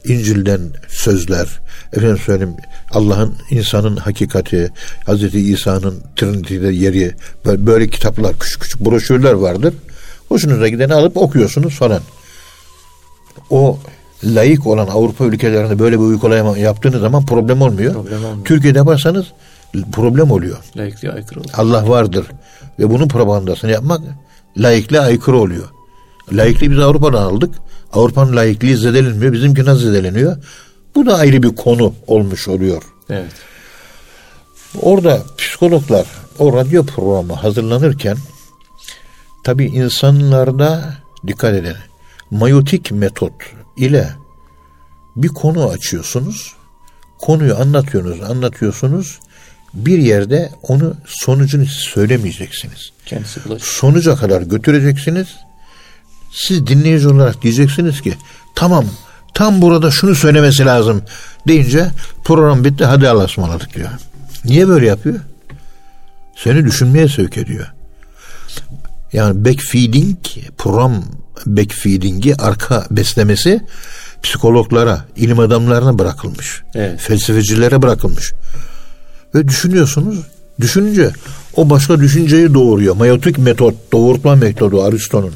İncil'den 0.06 0.62
sözler, 0.88 1.48
efendim 1.94 2.18
söyleyeyim 2.26 2.56
Allah'ın 2.92 3.36
insanın 3.50 3.96
hakikati, 3.96 4.72
Hazreti 5.06 5.40
İsa'nın 5.40 6.04
Trinity'de 6.16 6.68
yeri, 6.68 7.16
böyle, 7.46 7.66
böyle 7.66 7.90
kitaplar, 7.90 8.40
küçük 8.40 8.62
küçük 8.62 8.86
broşürler 8.86 9.34
vardır. 9.34 9.74
Hoşunuza 10.30 10.68
gideni 10.68 10.94
alıp 10.94 11.18
okuyorsunuz 11.18 11.74
falan. 11.74 12.02
O 13.50 13.80
layık 14.24 14.68
olan 14.68 14.88
Avrupa 14.88 15.26
ülkelerinde 15.26 15.80
böyle 15.80 15.96
bir 15.96 16.04
uygulama 16.04 16.58
yaptığınız 16.58 17.02
zaman 17.02 17.26
problem 17.26 17.62
olmuyor. 17.62 17.94
Problem 17.94 18.26
olmuyor. 18.26 18.46
Türkiye'de 18.46 18.78
yaparsanız 18.78 19.26
problem 19.92 20.32
oluyor. 20.32 20.58
Layıklığa 20.78 21.14
aykırı 21.14 21.40
olur. 21.40 21.50
Allah 21.54 21.90
vardır 21.90 22.26
ve 22.80 22.90
bunun 22.90 23.08
propagandasını 23.08 23.72
yapmak 23.72 24.02
laikliğe 24.58 25.02
aykırı 25.02 25.38
oluyor. 25.38 25.68
Laikliği 26.32 26.72
biz 26.72 26.80
Avrupa'dan 26.80 27.22
aldık. 27.22 27.56
Avrupa'nın 27.94 28.36
laikliği 28.36 28.78
zedelenmiyor. 28.78 29.34
Bizimki 29.34 29.66
nasıl 29.66 29.82
zedeleniyor? 29.82 30.38
Bu 30.96 31.06
da 31.06 31.18
ayrı 31.18 31.44
bir 31.44 31.56
konu 31.56 31.94
olmuş 32.08 32.48
oluyor. 32.48 32.84
Evet. 33.10 33.32
Orada 34.82 35.24
psikologlar 35.38 36.06
o 36.40 36.54
radyo 36.54 36.86
programı 36.86 37.34
hazırlanırken 37.34 38.18
tabi 39.44 39.66
insanlarda 39.66 40.94
dikkat 41.28 41.54
edin 41.54 41.76
mayotik 42.32 42.92
metot 42.92 43.34
ile 43.78 44.16
bir 45.16 45.28
konu 45.28 45.70
açıyorsunuz. 45.70 46.56
Konuyu 47.18 47.56
anlatıyorsunuz, 47.56 48.30
anlatıyorsunuz. 48.30 49.20
Bir 49.74 49.98
yerde 49.98 50.52
onu 50.64 50.96
sonucunu 51.06 51.66
söylemeyeceksiniz. 51.66 52.92
Kendisi 53.06 53.46
bulaşıyor. 53.46 53.72
Sonuca 53.72 54.16
kadar 54.16 54.42
götüreceksiniz. 54.42 55.28
Siz 56.32 56.68
dinleyici 56.68 57.08
olarak 57.08 57.42
diyeceksiniz 57.42 58.02
ki 58.02 58.14
tamam 58.56 58.86
tam 59.34 59.62
burada 59.62 59.92
şunu 59.92 60.16
söylemesi 60.16 60.66
lazım 60.66 61.04
deyince 61.48 61.88
program 62.24 62.64
bitti 62.64 62.86
hadi 62.86 63.10
Allah'a 63.10 63.26
ısmarladık 63.26 63.76
diyor. 63.76 63.90
Niye 64.46 64.68
böyle 64.68 64.86
yapıyor? 64.86 65.20
Seni 66.36 66.66
düşünmeye 66.66 67.08
sevk 67.10 67.38
ediyor. 67.38 67.74
Yani 69.14 69.46
backfeeding 69.46 70.18
program 70.58 71.04
backfeeding'i 71.46 72.36
arka 72.36 72.86
beslemesi 72.92 73.62
psikologlara, 74.24 75.06
ilim 75.16 75.40
adamlarına 75.40 76.00
bırakılmış. 76.00 76.62
Evet. 76.76 77.00
Felsefecilere 77.00 77.82
bırakılmış. 77.82 78.34
Ve 79.36 79.48
düşünüyorsunuz. 79.48 80.20
Düşününce 80.60 81.12
o 81.56 81.70
başka 81.70 82.00
düşünceyi 82.00 82.54
doğuruyor. 82.54 82.96
Mayotik 82.96 83.38
metot, 83.38 83.76
doğurtma 83.92 84.36
metodu 84.36 84.84
Aristo'nun. 84.84 85.34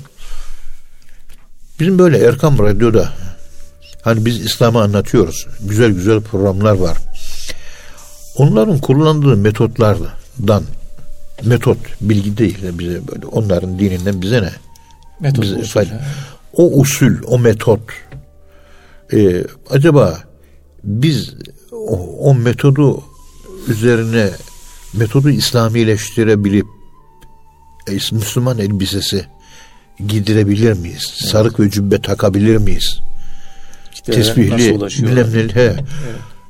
Bizim 1.79 1.99
böyle 1.99 2.17
Erkam 2.17 2.59
Radyo'da 2.59 3.09
hani 4.01 4.25
biz 4.25 4.45
İslam'ı 4.45 4.81
anlatıyoruz. 4.81 5.47
Güzel 5.61 5.91
güzel 5.91 6.21
programlar 6.21 6.73
var. 6.73 6.97
Onların 8.35 8.79
kullandığı 8.79 9.37
metotlardan 9.37 10.63
metot 11.43 11.77
bilgi 12.01 12.37
değil 12.37 12.57
bize 12.73 13.07
böyle 13.07 13.25
onların 13.25 13.79
dininden 13.79 14.21
bize 14.21 14.41
ne? 14.41 14.51
Metot 15.19 15.43
Bize 15.43 15.55
usul. 15.55 15.81
O 16.53 16.71
usul, 16.79 17.13
o 17.27 17.39
metot 17.39 17.81
e, 19.13 19.43
acaba 19.69 20.19
biz 20.83 21.33
o, 21.71 21.95
o 22.29 22.35
metodu 22.35 23.03
üzerine 23.67 24.29
metodu 24.93 25.29
İslamileştirebilip 25.29 26.65
e, 27.87 27.93
Müslüman 27.93 28.59
elbisesi 28.59 29.25
giydirebilir 30.07 30.73
miyiz? 30.73 31.13
Sarık 31.15 31.59
ve 31.59 31.69
cübbe 31.69 32.01
takabilir 32.01 32.57
miyiz? 32.57 32.99
Kitlelere 33.93 34.23
Tesbihli, 34.23 34.79
bilmem 34.79 35.33
neli, 35.33 35.55
he. 35.55 35.75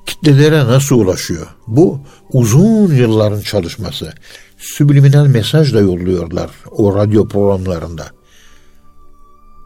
Kitlelere 0.06 0.66
nasıl 0.66 0.96
ulaşıyor? 0.96 1.48
Bu 1.68 2.00
uzun 2.34 2.96
yılların 2.96 3.42
çalışması. 3.42 4.14
Subliminal 4.58 5.28
mesaj 5.28 5.74
da 5.74 5.80
yolluyorlar 5.80 6.50
o 6.72 6.96
radyo 6.96 7.28
programlarında. 7.28 8.08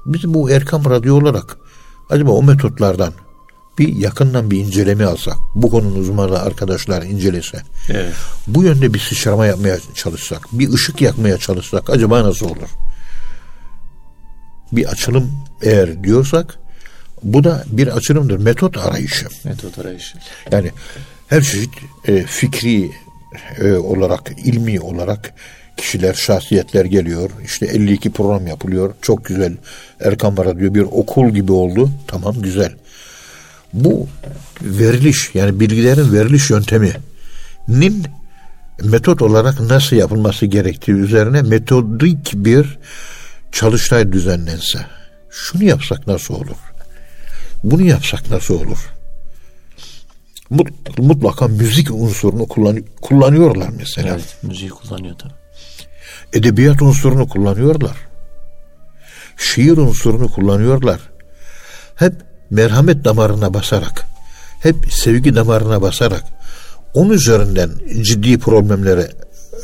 Biz 0.05 0.33
bu 0.33 0.51
Erkam 0.51 0.85
Radyo 0.85 1.15
olarak 1.15 1.57
acaba 2.09 2.31
o 2.31 2.43
metotlardan 2.43 3.13
bir 3.77 3.95
yakından 3.95 4.51
bir 4.51 4.59
inceleme 4.59 5.05
alsak, 5.05 5.37
bu 5.55 5.69
konunun 5.69 5.95
uzmanı 5.95 6.39
arkadaşlar 6.39 7.01
incelese, 7.03 7.61
Evet. 7.89 8.13
bu 8.47 8.63
yönde 8.63 8.93
bir 8.93 8.99
sıçrama 8.99 9.45
yapmaya 9.45 9.77
çalışsak, 9.95 10.47
bir 10.51 10.73
ışık 10.73 11.01
yakmaya 11.01 11.37
çalışsak 11.37 11.89
acaba 11.89 12.23
nasıl 12.23 12.45
olur? 12.45 12.69
Bir 14.71 14.85
açılım 14.85 15.31
eğer 15.61 16.03
diyorsak 16.03 16.59
bu 17.23 17.43
da 17.43 17.63
bir 17.67 17.87
açılımdır. 17.87 18.37
Metot 18.37 18.77
arayışı. 18.77 19.27
Metot 19.43 19.79
arayışı. 19.79 20.17
Yani 20.51 20.71
her 21.27 21.41
çeşit 21.41 21.69
e, 22.07 22.23
fikri 22.23 22.91
e, 23.61 23.73
olarak, 23.73 24.31
ilmi 24.45 24.79
olarak 24.79 25.33
kişiler, 25.77 26.13
şahsiyetler 26.13 26.85
geliyor. 26.85 27.29
İşte 27.45 27.65
52 27.65 28.11
program 28.11 28.47
yapılıyor. 28.47 28.93
Çok 29.01 29.25
güzel. 29.25 29.57
Erkam 29.99 30.37
Radyo 30.37 30.73
bir 30.73 30.81
okul 30.81 31.29
gibi 31.29 31.51
oldu. 31.51 31.89
Tamam 32.07 32.35
güzel. 32.41 32.75
Bu 33.75 34.07
veriliş 34.61 35.31
yani 35.33 35.59
bilgilerin 35.59 36.13
veriliş 36.13 36.49
yönteminin 36.49 38.07
metot 38.83 39.21
olarak 39.21 39.59
nasıl 39.59 39.95
yapılması 39.95 40.45
gerektiği 40.45 40.91
üzerine 40.91 41.41
metodik 41.41 42.31
bir 42.35 42.77
çalıştay 43.51 44.11
düzenlense. 44.11 44.79
Şunu 45.29 45.63
yapsak 45.63 46.07
nasıl 46.07 46.33
olur? 46.33 46.57
Bunu 47.63 47.81
yapsak 47.81 48.31
nasıl 48.31 48.53
olur? 48.53 48.89
Mut- 50.49 50.99
Mutlaka 50.99 51.47
müzik 51.47 51.91
unsurunu 51.91 52.47
kullan, 52.47 52.83
kullanıyorlar 53.01 53.69
mesela. 53.77 54.09
Evet. 54.09 54.37
Müziği 54.43 54.69
kullanıyor 54.69 55.15
tabii. 55.17 55.33
Edebiyat 56.33 56.81
unsurunu 56.81 57.27
kullanıyorlar. 57.27 57.95
Şiir 59.37 59.77
unsurunu 59.77 60.27
kullanıyorlar. 60.27 60.99
Hep 61.95 62.13
merhamet 62.49 63.05
damarına 63.05 63.53
basarak, 63.53 64.05
hep 64.59 64.75
sevgi 64.91 65.35
damarına 65.35 65.81
basarak 65.81 66.23
onun 66.93 67.09
üzerinden 67.09 67.69
ciddi 68.01 68.37
problemlere 68.37 69.11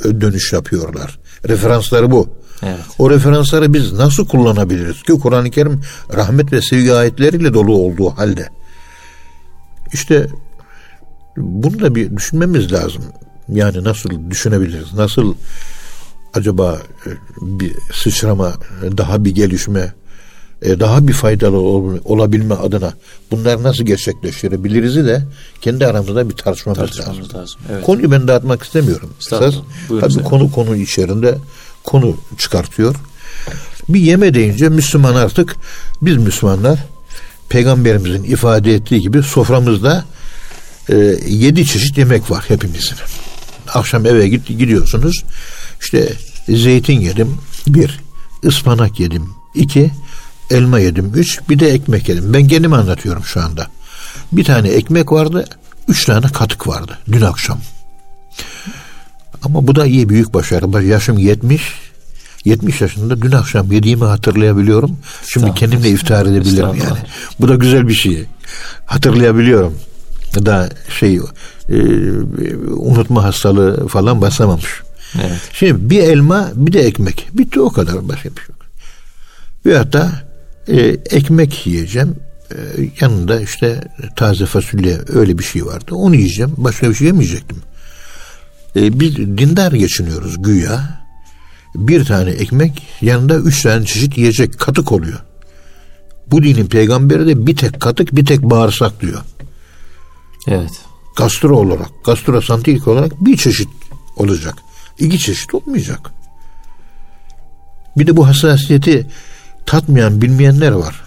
e, 0.06 0.22
dönüş 0.22 0.54
yapıyorlar. 0.54 1.20
Referansları 1.48 2.12
bu. 2.12 2.30
Evet. 2.64 2.80
O 3.00 3.10
referansları 3.10 3.74
biz 3.74 3.94
nasıl 3.94 4.28
kullanabiliriz 4.28 5.04
ki 5.04 5.14
Kur'an-ı 5.14 5.52
Kerim 5.52 5.82
rahmet 6.14 6.54
ve 6.54 6.62
sevgi 6.62 6.94
ayetleriyle 6.94 7.54
dolu 7.54 7.74
olduğu 7.74 8.10
halde. 8.10 8.50
İşte 9.94 10.28
bunu 11.38 11.80
da 11.80 11.96
bir 11.96 12.18
düşünmemiz 12.18 12.72
lazım. 12.72 13.04
Yani 13.50 13.84
nasıl 13.84 14.30
düşünebiliriz? 14.30 14.94
Nasıl 14.94 15.36
acaba 16.34 16.78
e, 17.06 17.10
bir 17.42 17.74
sıçrama, 17.94 18.54
e, 18.84 18.98
daha 18.98 19.26
bir 19.26 19.32
gelişme, 19.32 19.94
e, 20.62 20.80
daha 20.80 21.08
bir 21.08 21.14
faydalı 21.14 21.58
ol- 21.60 22.00
olabilme 22.06 22.56
adına 22.56 22.94
bunları 23.32 23.64
nasıl 23.64 23.84
gerçekleştirebiliriz 23.84 24.96
de 24.96 25.26
kendi 25.62 25.88
aramızda 25.88 26.30
bir 26.30 26.36
tartışmamız, 26.36 26.80
lazım. 26.80 26.96
Tartışmamız 26.96 27.36
lazım. 27.36 27.62
Evet. 27.72 27.86
Konuyu 27.86 28.12
ben 28.12 28.28
dağıtmak 28.28 28.64
istemiyorum. 28.64 29.14
Esas, 29.20 29.56
tabii 29.88 30.24
konu 30.24 30.52
konu 30.52 30.76
içerisinde 30.76 31.38
konu 31.84 32.18
çıkartıyor. 32.38 32.96
Bir 33.90 34.00
yeme 34.00 34.34
deyince 34.34 34.70
Müslüman 34.70 35.16
artık 35.16 35.56
biz 36.02 36.18
Müslümanlar 36.18 36.80
peygamberimizin 37.50 38.24
ifade 38.24 38.74
ettiği 38.76 39.02
gibi 39.02 39.24
soframızda 39.24 40.06
e, 40.90 40.96
yedi 41.28 41.66
çeşit 41.66 41.98
yemek 41.98 42.32
var 42.32 42.46
hepimizin. 42.48 42.98
Akşam 43.74 44.06
eve 44.06 44.28
git, 44.28 44.48
gidiyorsunuz. 44.48 45.24
İşte 45.82 46.14
zeytin 46.50 47.00
yedim. 47.00 47.38
Bir. 47.68 48.00
ıspanak 48.46 49.00
yedim. 49.00 49.30
iki 49.56 49.92
elma 50.52 50.80
yedim. 50.80 51.12
Üç. 51.16 51.40
Bir 51.50 51.60
de 51.60 51.70
ekmek 51.70 52.10
yedim. 52.10 52.34
Ben 52.34 52.48
kendimi 52.48 52.76
anlatıyorum 52.76 53.24
şu 53.24 53.42
anda. 53.42 53.68
Bir 54.32 54.44
tane 54.44 54.70
ekmek 54.70 55.12
vardı. 55.12 55.46
Üç 55.88 56.06
tane 56.06 56.28
katık 56.28 56.68
vardı 56.68 56.98
dün 57.12 57.22
akşam. 57.22 57.60
Ama 59.44 59.68
bu 59.68 59.76
da 59.76 59.86
iyi 59.86 60.10
büyük 60.10 60.34
başarı. 60.34 60.84
Yaşım 60.84 61.18
70. 61.18 61.62
70 62.46 62.82
yaşında 62.82 63.22
dün 63.22 63.32
akşam 63.32 63.72
yediğimi 63.72 64.04
hatırlayabiliyorum. 64.04 64.98
Şimdi 65.28 65.54
kendimle 65.54 65.90
iftihar 65.90 66.26
edebilirim 66.26 66.68
yani. 66.68 67.00
Bu 67.40 67.48
da 67.48 67.56
güzel 67.56 67.88
bir 67.88 67.94
şey. 67.94 68.26
Hatırlayabiliyorum. 68.86 69.78
Da 70.36 70.70
şey 71.00 71.20
e, 71.70 71.78
unutma 72.70 73.24
hastalığı 73.24 73.88
falan 73.88 74.22
basamamış. 74.22 74.82
Evet. 75.16 75.42
Şimdi 75.54 75.90
bir 75.90 76.00
elma 76.00 76.52
bir 76.56 76.74
de 76.74 76.82
ekmek. 76.82 77.30
Bitti 77.34 77.60
o 77.60 77.72
kadar 77.72 78.08
başka 78.08 78.30
bir 78.30 78.36
şey 78.36 78.46
yok. 78.50 78.66
Veyahut 79.66 79.94
da 79.94 80.12
e, 80.68 80.78
ekmek 81.10 81.68
yiyeceğim. 81.68 82.16
E, 82.52 82.56
yanında 83.02 83.42
işte 83.42 83.82
taze 84.16 84.46
fasulye 84.46 84.98
öyle 85.08 85.38
bir 85.38 85.44
şey 85.44 85.66
vardı. 85.66 85.96
Onu 85.96 86.16
yiyeceğim. 86.16 86.54
Başka 86.58 86.90
bir 86.90 86.96
şey 86.96 87.08
yemeyecektim. 87.08 87.58
E, 88.76 89.00
biz 89.00 89.18
dindar 89.18 89.72
geçiniyoruz 89.72 90.42
güya. 90.42 91.02
Bir 91.76 92.06
tane 92.06 92.30
ekmek 92.30 92.88
yanında 93.02 93.36
üç 93.36 93.62
tane 93.62 93.86
çeşit 93.86 94.18
yiyecek 94.18 94.60
katık 94.60 94.92
oluyor. 94.92 95.20
Bu 96.28 96.44
dinin 96.44 96.66
peygamberi 96.66 97.28
de 97.28 97.48
bir 97.48 97.56
tek 97.56 97.82
katık 97.82 98.16
bir 98.16 98.26
tek 98.26 98.42
bağırsak 98.42 99.02
diyor. 99.02 99.22
Evet. 100.48 100.72
Gastro 101.18 101.58
olarak, 101.58 101.90
gastrosantik 102.06 102.88
olarak 102.88 103.26
bir 103.26 103.38
çeşit 103.38 103.70
olacak. 104.16 104.56
İki 105.00 105.20
çeşit 105.20 105.56
olmayacak. 105.56 106.12
Bir 107.98 108.08
de 108.08 108.18
bu 108.18 108.28
hassasiyeti 108.28 109.08
tatmayan, 109.66 110.22
bilmeyenler 110.22 110.72
var. 110.72 111.02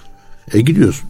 E 0.52 0.60
gidiyorsun. 0.60 1.08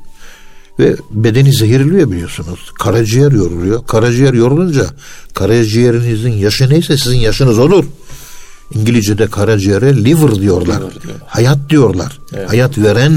Ve 0.79 0.97
bedeni 1.11 1.53
zehirliyor 1.53 2.11
biliyorsunuz. 2.11 2.73
Karaciğer 2.79 3.33
yoruluyor. 3.33 3.87
Karaciğer 3.87 4.35
yorulunca 4.35 4.87
karaciğerinizin 5.35 6.33
yaşı 6.33 6.71
neyse 6.71 6.97
sizin 6.97 7.17
yaşınız 7.17 7.59
olur. 7.59 7.85
İngilizce'de 8.75 9.27
karaciğere 9.27 10.05
liver 10.05 10.35
diyorlar. 10.35 10.81
Liver 10.81 11.03
diyorlar. 11.03 11.23
Hayat 11.27 11.71
diyorlar. 11.71 12.19
Evet. 12.35 12.51
Hayat 12.51 12.79
veren, 12.79 13.13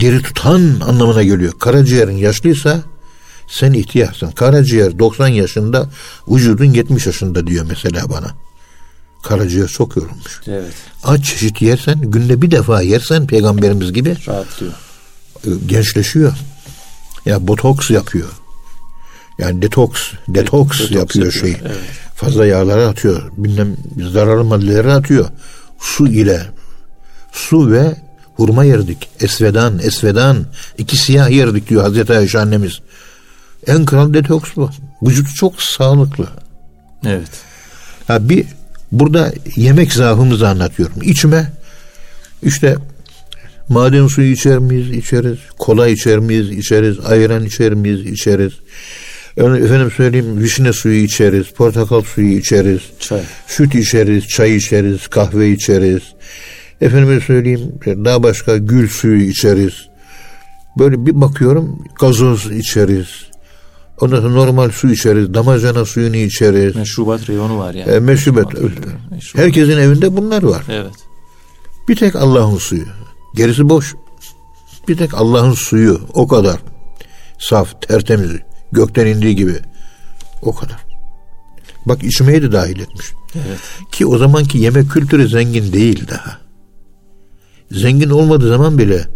diri 0.00 0.22
tutan 0.22 0.60
anlamına 0.86 1.22
geliyor. 1.22 1.52
Karaciğerin 1.58 2.16
yaşlıysa 2.16 2.82
sen 3.48 3.72
ihtiyaçsın. 3.72 4.30
Karaciğer 4.30 4.98
90 4.98 5.28
yaşında, 5.28 5.88
vücudun 6.28 6.64
70 6.64 7.06
yaşında 7.06 7.46
diyor 7.46 7.66
mesela 7.68 8.10
bana. 8.10 8.34
Karaciğer 9.24 9.68
çok 9.68 9.96
yorulmuş. 9.96 10.40
Evet. 10.46 10.72
Aç 11.04 11.24
çeşit 11.24 11.62
yersen, 11.62 12.00
günde 12.00 12.42
bir 12.42 12.50
defa 12.50 12.82
yersen 12.82 13.26
peygamberimiz 13.26 13.92
gibi 13.92 14.16
Rahatlıyor. 14.28 14.72
e, 15.46 15.50
gençleşiyor. 15.66 16.32
Ya 17.26 17.48
botoks 17.48 17.90
yapıyor. 17.90 18.28
Yani 19.38 19.62
detoks, 19.62 20.02
detoks, 20.28 20.78
detoks 20.78 20.80
yapıyor, 20.80 21.00
yapıyor 21.00 21.32
şey. 21.32 21.56
Evet. 21.64 21.78
Fazla 22.14 22.46
yağları 22.46 22.88
atıyor. 22.88 23.22
Bilmem 23.36 23.76
zararlı 24.12 24.44
maddeleri 24.44 24.92
atıyor. 24.92 25.26
Su 25.80 26.08
ile 26.08 26.42
su 27.32 27.72
ve 27.72 27.96
hurma 28.36 28.64
yerdik. 28.64 29.08
Esvedan, 29.20 29.78
esvedan. 29.78 30.46
iki 30.78 30.96
siyah 30.96 31.30
yerdik 31.30 31.68
diyor 31.68 31.82
Hazreti 31.82 32.12
Ayşe 32.12 32.38
annemiz. 32.40 32.78
En 33.66 33.84
kral 33.84 34.14
detoks 34.14 34.50
bu. 34.56 34.70
Vücut 35.02 35.34
çok 35.36 35.62
sağlıklı. 35.62 36.28
Evet. 37.06 37.30
Ha 38.06 38.28
bir 38.28 38.46
burada 39.00 39.32
yemek 39.56 39.92
zaafımızı 39.92 40.48
anlatıyorum. 40.48 40.96
İçime 41.02 41.52
işte 42.42 42.76
maden 43.68 44.06
suyu 44.06 44.32
içer 44.32 44.58
miyiz? 44.58 44.90
İçeriz. 44.90 45.38
Kola 45.58 45.88
içer 45.88 46.18
miyiz? 46.18 46.50
İçeriz. 46.50 46.96
Ayran 47.06 47.44
içer 47.44 47.74
miyiz? 47.74 48.06
İçeriz. 48.06 48.52
Yani 49.36 49.64
efendim 49.64 49.90
söyleyeyim 49.96 50.40
vişne 50.40 50.72
suyu 50.72 51.04
içeriz, 51.04 51.50
portakal 51.50 52.02
suyu 52.02 52.38
içeriz, 52.38 52.80
çay. 53.00 53.20
süt 53.46 53.74
içeriz, 53.74 54.28
çay 54.28 54.56
içeriz, 54.56 55.08
kahve 55.08 55.50
içeriz. 55.50 56.02
Efendim 56.80 57.20
söyleyeyim 57.26 57.72
daha 57.86 58.22
başka 58.22 58.56
gül 58.56 58.88
suyu 58.88 59.22
içeriz. 59.22 59.74
Böyle 60.78 61.06
bir 61.06 61.20
bakıyorum 61.20 61.84
gazoz 62.00 62.52
içeriz. 62.52 63.06
Ondan 64.00 64.20
sonra 64.20 64.34
normal 64.34 64.70
su 64.70 64.90
içeriz, 64.90 65.34
damacana 65.34 65.84
suyunu 65.84 66.16
içeriz. 66.16 66.76
Meşrubat 66.76 67.28
reyonu 67.28 67.58
var 67.58 67.74
yani. 67.74 67.90
E, 67.90 68.00
meşrubat. 68.00 68.52
meşrubat. 68.52 69.44
Herkesin 69.44 69.78
evinde 69.78 70.16
bunlar 70.16 70.42
var. 70.42 70.64
Evet. 70.68 70.94
Bir 71.88 71.96
tek 71.96 72.16
Allah'ın 72.16 72.58
suyu. 72.58 72.84
Gerisi 73.34 73.68
boş. 73.68 73.94
Bir 74.88 74.96
tek 74.96 75.14
Allah'ın 75.14 75.52
suyu 75.52 76.00
o 76.14 76.28
kadar. 76.28 76.60
Saf, 77.38 77.82
tertemiz, 77.82 78.30
gökten 78.72 79.06
indiği 79.06 79.36
gibi. 79.36 79.54
O 80.42 80.54
kadar. 80.54 80.84
Bak 81.86 82.04
içmeyi 82.04 82.42
de 82.42 82.52
dahil 82.52 82.80
etmiş. 82.80 83.12
Evet. 83.34 83.58
Ki 83.92 84.06
o 84.06 84.18
zamanki 84.18 84.58
yemek 84.58 84.90
kültürü 84.90 85.28
zengin 85.28 85.72
değil 85.72 86.08
daha. 86.08 86.38
Zengin 87.70 88.10
olmadığı 88.10 88.48
zaman 88.48 88.78
bile 88.78 89.08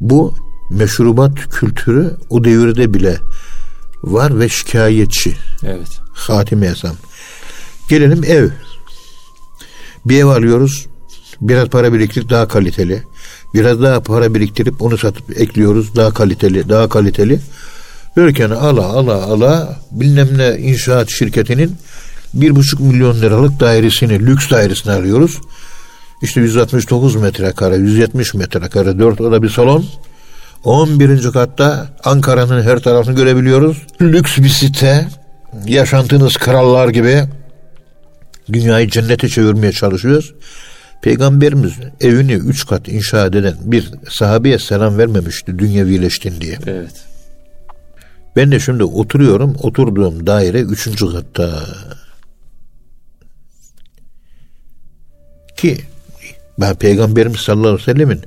bu 0.00 0.34
meşrubat 0.70 1.34
kültürü 1.34 2.16
o 2.30 2.44
devirde 2.44 2.94
bile 2.94 3.18
var 4.06 4.40
ve 4.40 4.48
şikayetçi. 4.48 5.36
Evet. 5.62 6.00
Hatime 6.12 6.66
Esam. 6.66 6.96
Gelelim 7.88 8.24
ev. 8.24 8.48
Bir 10.04 10.18
ev 10.18 10.26
alıyoruz. 10.26 10.86
Biraz 11.40 11.68
para 11.68 11.92
biriktirip 11.92 12.30
daha 12.30 12.48
kaliteli. 12.48 13.02
Biraz 13.54 13.82
daha 13.82 14.00
para 14.00 14.34
biriktirip 14.34 14.82
onu 14.82 14.98
satıp 14.98 15.40
ekliyoruz. 15.40 15.96
Daha 15.96 16.14
kaliteli, 16.14 16.68
daha 16.68 16.88
kaliteli. 16.88 17.40
Derken 18.16 18.50
ala 18.50 18.84
ala 18.84 19.22
ala 19.24 19.80
bilmem 19.90 20.38
ne 20.38 20.58
inşaat 20.58 21.10
şirketinin 21.10 21.76
bir 22.34 22.56
buçuk 22.56 22.80
milyon 22.80 23.20
liralık 23.20 23.60
dairesini, 23.60 24.26
lüks 24.26 24.50
dairesini 24.50 24.92
arıyoruz. 24.92 25.40
İşte 26.22 26.40
169 26.40 27.16
metrekare, 27.16 27.76
170 27.76 28.34
metrekare, 28.34 28.98
4 28.98 29.20
oda 29.20 29.42
bir 29.42 29.48
salon. 29.48 29.84
11. 30.64 31.32
katta 31.32 31.86
Ankara'nın 32.04 32.62
her 32.62 32.78
tarafını 32.78 33.14
görebiliyoruz. 33.16 33.86
Lüks 34.00 34.38
bir 34.38 34.48
site. 34.48 35.08
Yaşantınız 35.66 36.36
krallar 36.36 36.88
gibi. 36.88 37.24
Dünyayı 38.52 38.90
cennete 38.90 39.28
çevirmeye 39.28 39.72
çalışıyoruz. 39.72 40.34
Peygamberimiz 41.02 41.72
evini 42.00 42.32
üç 42.32 42.66
kat 42.66 42.88
inşa 42.88 43.26
eden 43.26 43.54
bir 43.60 43.90
sahabeye 44.10 44.58
selam 44.58 44.98
vermemişti 44.98 45.58
dünyevileştin 45.58 46.40
diye. 46.40 46.58
Evet. 46.66 47.04
Ben 48.36 48.52
de 48.52 48.60
şimdi 48.60 48.84
oturuyorum. 48.84 49.56
Oturduğum 49.62 50.26
daire 50.26 50.60
üçüncü 50.60 51.12
katta. 51.12 51.66
Ki 55.56 55.78
ben 56.60 56.74
Peygamberimiz 56.74 57.40
sallallahu 57.40 57.68
aleyhi 57.68 57.88
ve 57.88 57.92
sellemin 57.92 58.22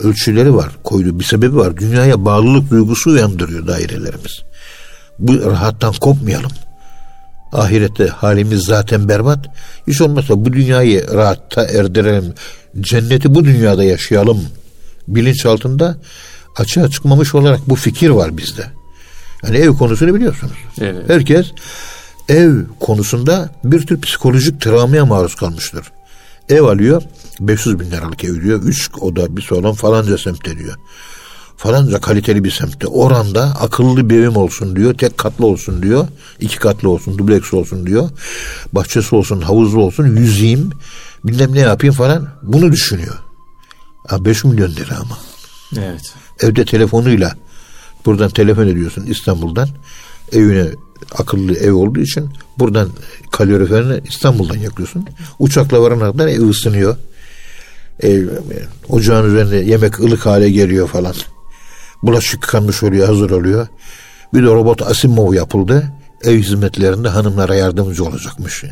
ölçüleri 0.00 0.54
var. 0.54 0.68
Koyduğu 0.84 1.18
bir 1.18 1.24
sebebi 1.24 1.56
var. 1.56 1.76
Dünyaya 1.76 2.24
bağlılık 2.24 2.70
duygusu 2.70 3.10
uyandırıyor 3.10 3.66
dairelerimiz. 3.66 4.42
Bu 5.18 5.50
rahattan 5.50 5.92
kopmayalım. 5.92 6.50
Ahirette 7.52 8.06
halimiz 8.06 8.64
zaten 8.64 9.08
berbat. 9.08 9.46
Hiç 9.86 10.00
olmazsa 10.00 10.44
bu 10.44 10.52
dünyayı 10.52 11.06
rahatta 11.14 11.64
erdirelim. 11.64 12.34
Cenneti 12.80 13.34
bu 13.34 13.44
dünyada 13.44 13.84
yaşayalım. 13.84 14.44
Bilinç 15.08 15.46
altında 15.46 15.96
açığa 16.56 16.88
çıkmamış 16.88 17.34
olarak 17.34 17.68
bu 17.68 17.74
fikir 17.74 18.10
var 18.10 18.36
bizde. 18.36 18.66
Yani 19.44 19.56
ev 19.56 19.72
konusunu 19.72 20.14
biliyorsunuz. 20.14 20.56
Evet. 20.80 21.08
Herkes 21.08 21.46
ev 22.28 22.54
konusunda 22.80 23.50
bir 23.64 23.86
tür 23.86 24.00
psikolojik 24.00 24.60
travmaya 24.60 25.06
maruz 25.06 25.34
kalmıştır. 25.34 25.92
Ev 26.48 26.62
alıyor 26.62 27.02
500 27.40 27.80
bin 27.80 27.90
liralık 27.90 28.24
ev 28.24 28.42
diyor. 28.42 28.62
3 28.62 28.90
oda 29.00 29.36
bir 29.36 29.42
salon 29.42 29.72
falanca 29.72 30.18
semtte 30.18 30.58
diyor. 30.58 30.74
Falanca 31.56 32.00
kaliteli 32.00 32.44
bir 32.44 32.50
semtte. 32.50 32.86
Oranda 32.86 33.42
akıllı 33.42 34.10
bir 34.10 34.18
evim 34.18 34.36
olsun 34.36 34.76
diyor. 34.76 34.94
Tek 34.94 35.18
katlı 35.18 35.46
olsun 35.46 35.82
diyor. 35.82 36.08
iki 36.40 36.58
katlı 36.58 36.88
olsun, 36.88 37.18
dubleks 37.18 37.54
olsun 37.54 37.86
diyor. 37.86 38.10
Bahçesi 38.72 39.14
olsun, 39.14 39.40
havuzlu 39.40 39.82
olsun, 39.82 40.16
yüzeyim. 40.16 40.70
Bilmem 41.24 41.54
ne 41.54 41.60
yapayım 41.60 41.94
falan. 41.94 42.28
Bunu 42.42 42.72
düşünüyor. 42.72 43.14
Ha 44.08 44.24
5 44.24 44.44
milyon 44.44 44.70
lira 44.70 44.96
ama. 44.96 45.18
Evet. 45.78 46.14
Evde 46.40 46.64
telefonuyla 46.64 47.34
buradan 48.06 48.30
telefon 48.30 48.66
ediyorsun 48.66 49.06
İstanbul'dan. 49.06 49.68
Evine 50.32 50.66
akıllı 51.18 51.54
ev 51.54 51.72
olduğu 51.72 52.00
için 52.00 52.30
buradan 52.58 52.88
kaloriferini 53.32 54.00
İstanbul'dan 54.08 54.56
yakıyorsun. 54.56 55.06
Uçakla 55.38 55.82
varana 55.82 56.12
kadar 56.12 56.26
ev 56.26 56.48
ısınıyor. 56.48 56.96
Ev, 58.00 58.28
ocağın 58.88 59.28
üzerinde 59.28 59.56
yemek 59.56 60.00
ılık 60.00 60.26
hale 60.26 60.50
geliyor 60.50 60.88
falan. 60.88 61.14
Bulaşık 62.02 62.42
yıkanmış 62.42 62.82
oluyor, 62.82 63.06
hazır 63.06 63.30
oluyor. 63.30 63.66
Bir 64.34 64.42
de 64.42 64.46
robot 64.46 64.82
Asimov 64.82 65.34
yapıldı. 65.34 65.92
Ev 66.24 66.38
hizmetlerinde 66.38 67.08
hanımlara 67.08 67.54
yardımcı 67.54 68.04
olacakmış. 68.04 68.64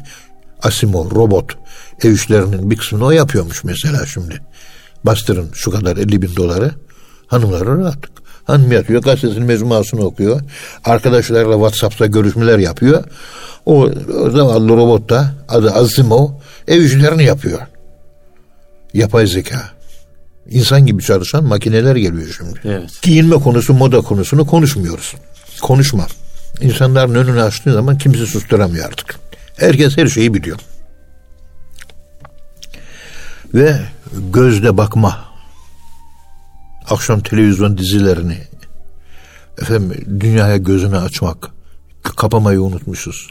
Asimov, 0.63 1.11
robot. 1.11 1.57
Ev 2.03 2.13
işlerinin 2.13 2.71
bir 2.71 2.77
kısmını 2.77 3.05
o 3.05 3.11
yapıyormuş 3.11 3.65
mesela 3.65 4.07
şimdi. 4.07 4.41
Bastırın 5.05 5.51
şu 5.53 5.71
kadar 5.71 5.97
50 5.97 6.23
bin 6.23 6.37
doları. 6.37 6.71
Hanımlara 7.27 7.79
rahatlık. 7.79 8.13
Hanım 8.45 8.73
yatıyor, 8.73 9.03
gazetesinin 9.03 9.47
mecmuasını 9.47 10.05
okuyor. 10.05 10.41
Arkadaşlarla 10.85 11.53
WhatsApp'ta 11.53 12.07
görüşmeler 12.07 12.59
yapıyor. 12.59 13.05
O 13.67 13.91
zavallı 14.31 14.69
robot 14.69 15.11
da 15.11 15.35
adı 15.49 15.71
Asimov 15.71 16.29
ev 16.69 16.83
işlerini 16.83 17.25
yapıyor. 17.25 17.61
Yapay 18.95 19.27
zeka. 19.27 19.71
İnsan 20.51 20.87
gibi 20.87 21.03
çalışan 21.03 21.45
makineler 21.45 21.97
geliyor 21.97 22.35
şimdi. 22.37 22.61
Evet. 22.65 22.91
Giyinme 23.03 23.37
konusu, 23.37 23.75
moda 23.75 24.01
konusunu 24.01 24.47
konuşmuyoruz. 24.47 25.15
Konuşma. 25.63 26.07
İnsanların 26.61 27.15
önünü 27.15 27.43
açtığı 27.43 27.73
zaman 27.73 27.99
kimse 27.99 28.27
susturamıyor 28.27 28.87
artık. 28.87 29.19
Herkes 29.57 29.97
her 29.97 30.07
şeyi 30.07 30.35
biliyor. 30.35 30.59
Ve 33.55 33.81
gözle 34.33 34.77
bakma. 34.77 35.33
Akşam 36.91 37.21
televizyon 37.21 37.79
dizilerini 37.79 38.39
efendim 39.63 40.21
dünyaya 40.21 40.57
gözünü 40.57 40.99
açmak, 40.99 41.51
kapamayı 42.17 42.63
unutmuşuz. 42.63 43.31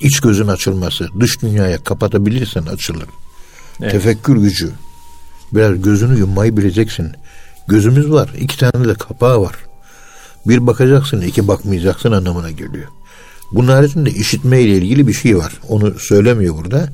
İç 0.00 0.20
gözün 0.20 0.48
açılması, 0.48 1.08
dış 1.20 1.42
dünyaya 1.42 1.84
kapatabilirsen 1.84 2.62
açılır. 2.62 3.06
Evet. 3.80 3.92
Tefekkür 3.92 4.36
gücü. 4.36 4.70
Biraz 5.52 5.82
gözünü 5.82 6.18
yummayı 6.18 6.56
bileceksin. 6.56 7.12
Gözümüz 7.68 8.10
var. 8.10 8.30
iki 8.38 8.58
tane 8.58 8.88
de 8.88 8.94
kapağı 8.94 9.40
var. 9.40 9.54
Bir 10.46 10.66
bakacaksın, 10.66 11.20
iki 11.20 11.48
bakmayacaksın 11.48 12.12
anlamına 12.12 12.50
geliyor. 12.50 12.88
Bunun 13.52 13.68
haricinde 13.68 14.10
işitme 14.10 14.60
ile 14.60 14.76
ilgili 14.76 15.08
bir 15.08 15.12
şey 15.12 15.36
var. 15.36 15.52
Onu 15.68 15.98
söylemiyor 15.98 16.56
burada. 16.56 16.88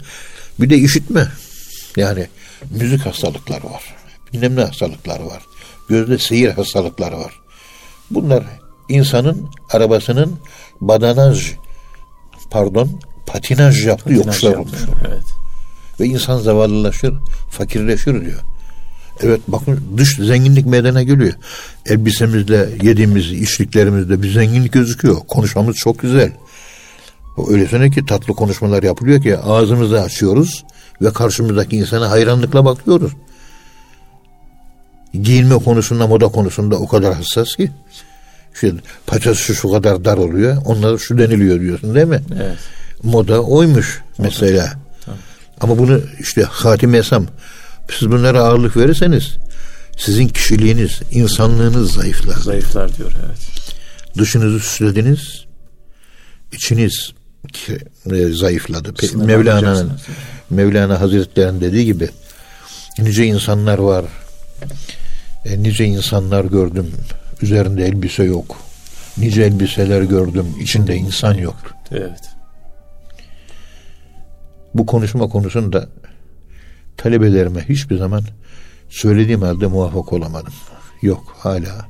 Bir 0.60 0.70
de 0.70 0.76
işitme. 0.76 1.28
Yani 1.96 2.28
müzik 2.70 3.06
hastalıkları 3.06 3.64
var. 3.64 3.94
Bilmem 4.32 4.56
ne 4.56 4.64
hastalıkları 4.64 5.26
var. 5.26 5.42
Gözde 5.88 6.18
seyir 6.18 6.50
hastalıkları 6.50 7.18
var. 7.18 7.40
Bunlar 8.10 8.44
insanın 8.88 9.50
arabasının 9.72 10.36
badanaj 10.80 11.52
pardon 12.50 13.00
patinaj 13.26 13.86
yaptığı 13.86 14.04
patinaj 14.04 14.26
yokuşlar 14.26 14.54
olur. 14.54 14.78
Evet. 15.08 15.22
Ve 16.00 16.06
insan 16.06 16.38
zavallılaşır, 16.38 17.14
fakirleşir 17.50 18.20
diyor. 18.24 18.40
Evet 19.22 19.40
bakın 19.48 19.80
dış 19.96 20.16
zenginlik 20.16 20.66
meydana 20.66 21.02
geliyor. 21.02 21.32
Elbisemizde, 21.86 22.68
yediğimiz, 22.82 23.32
içliklerimizde 23.32 24.22
bir 24.22 24.32
zenginlik 24.32 24.72
gözüküyor. 24.72 25.16
Konuşmamız 25.28 25.76
çok 25.76 25.98
güzel. 25.98 26.32
Öylesine 27.48 27.90
ki 27.90 28.06
tatlı 28.06 28.34
konuşmalar 28.34 28.82
yapılıyor 28.82 29.22
ki 29.22 29.38
ağzımızı 29.38 30.02
açıyoruz 30.02 30.64
ve 31.02 31.12
karşımızdaki 31.12 31.76
insana 31.76 32.10
hayranlıkla 32.10 32.64
bakıyoruz. 32.64 33.12
Giyinme 35.22 35.54
konusunda, 35.54 36.06
moda 36.06 36.28
konusunda 36.28 36.76
o 36.76 36.88
kadar 36.88 37.14
hassas 37.14 37.56
ki. 37.56 37.70
işte 38.54 38.72
paçası 39.06 39.54
şu 39.54 39.70
kadar 39.70 40.04
dar 40.04 40.16
oluyor. 40.16 40.56
Onlara 40.64 40.98
şu 40.98 41.18
deniliyor 41.18 41.60
diyorsun 41.60 41.94
değil 41.94 42.06
mi? 42.06 42.20
Evet. 42.34 42.58
Moda 43.02 43.40
oymuş 43.40 44.02
mesela. 44.18 44.79
Ama 45.60 45.78
bunu 45.78 46.00
işte 46.20 46.42
hatim 46.42 46.94
esam 46.94 47.26
siz 47.98 48.10
bunlara 48.10 48.40
ağırlık 48.40 48.76
verirseniz 48.76 49.36
sizin 50.00 50.28
kişiliğiniz, 50.28 51.00
insanlığınız 51.10 51.92
zayıflar. 51.92 52.36
Zayıflar 52.36 52.96
diyor 52.96 53.12
evet. 53.26 53.38
Dışınızı 54.18 54.60
süslediniz, 54.60 55.44
içiniz 56.52 57.12
ki, 57.52 57.78
e, 58.12 58.28
zayıfladı. 58.32 59.06
Sınırlı 59.06 59.26
Mevlana'nın. 59.26 59.92
Mevlana 60.50 61.00
Hazretleri'nin 61.00 61.60
dediği 61.60 61.84
gibi 61.84 62.08
nice 62.98 63.26
insanlar 63.26 63.78
var. 63.78 64.04
E, 65.44 65.62
nice 65.62 65.84
insanlar 65.84 66.44
gördüm. 66.44 66.90
Üzerinde 67.42 67.84
elbise 67.84 68.24
yok. 68.24 68.56
Nice 69.18 69.42
elbiseler 69.42 70.02
gördüm. 70.02 70.46
içinde 70.60 70.96
insan 70.96 71.34
yok. 71.34 71.56
Evet. 71.90 72.20
Bu 74.74 74.86
konuşma 74.86 75.28
konusunda 75.28 75.88
talebelerime 76.96 77.68
hiçbir 77.68 77.98
zaman 77.98 78.22
söylediğim 78.88 79.42
halde 79.42 79.66
muvaffak 79.66 80.12
olamadım. 80.12 80.52
Yok 81.02 81.36
hala. 81.38 81.86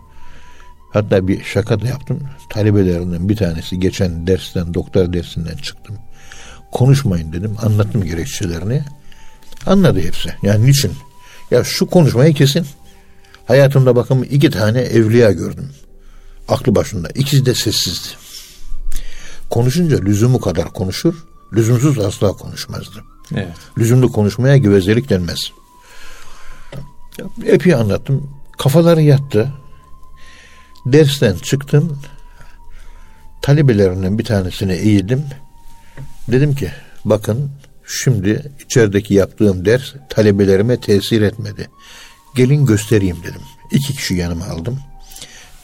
Hatta 0.92 1.28
bir 1.28 1.44
şaka 1.44 1.80
da 1.80 1.86
yaptım. 1.86 2.20
Talebelerinden 2.50 3.28
bir 3.28 3.36
tanesi 3.36 3.80
geçen 3.80 4.26
dersten, 4.26 4.74
doktor 4.74 5.12
dersinden 5.12 5.56
çıktım. 5.56 5.96
Konuşmayın 6.72 7.32
dedim. 7.32 7.56
Anlattım 7.62 8.04
gerekçelerini. 8.04 8.84
Anladı 9.66 10.00
hepsi. 10.00 10.34
Yani 10.42 10.66
niçin? 10.66 10.92
Ya 11.50 11.64
şu 11.64 11.86
konuşmayı 11.86 12.34
kesin. 12.34 12.66
Hayatımda 13.46 13.96
bakın 13.96 14.22
iki 14.22 14.50
tane 14.50 14.80
evliya 14.80 15.32
gördüm. 15.32 15.70
Aklı 16.48 16.74
başında. 16.74 17.08
İkisi 17.14 17.46
de 17.46 17.54
sessizdi. 17.54 18.08
Konuşunca 19.50 19.98
lüzumu 19.98 20.40
kadar 20.40 20.64
konuşur. 20.64 21.14
Lüzumsuz 21.52 21.98
asla 21.98 22.32
konuşmazdı. 22.32 23.04
Evet. 23.34 23.56
Lüzumlu 23.78 24.12
konuşmaya 24.12 24.56
gevezelik 24.56 25.10
denmez. 25.10 25.40
Epey 27.46 27.74
anlattım. 27.74 28.30
Kafaları 28.58 29.02
yattı. 29.02 29.52
Dersten 30.86 31.36
çıktım. 31.36 31.98
Talebelerinden 33.42 34.18
bir 34.18 34.24
tanesine 34.24 34.74
eğildim. 34.74 35.24
Dedim 36.28 36.54
ki 36.54 36.70
bakın 37.04 37.50
şimdi 37.86 38.52
içerideki 38.64 39.14
yaptığım 39.14 39.64
ders 39.64 39.94
talebelerime 40.08 40.80
tesir 40.80 41.22
etmedi. 41.22 41.70
Gelin 42.34 42.66
göstereyim 42.66 43.16
dedim. 43.22 43.42
İki 43.70 43.92
kişi 43.92 44.14
yanıma 44.14 44.44
aldım. 44.44 44.78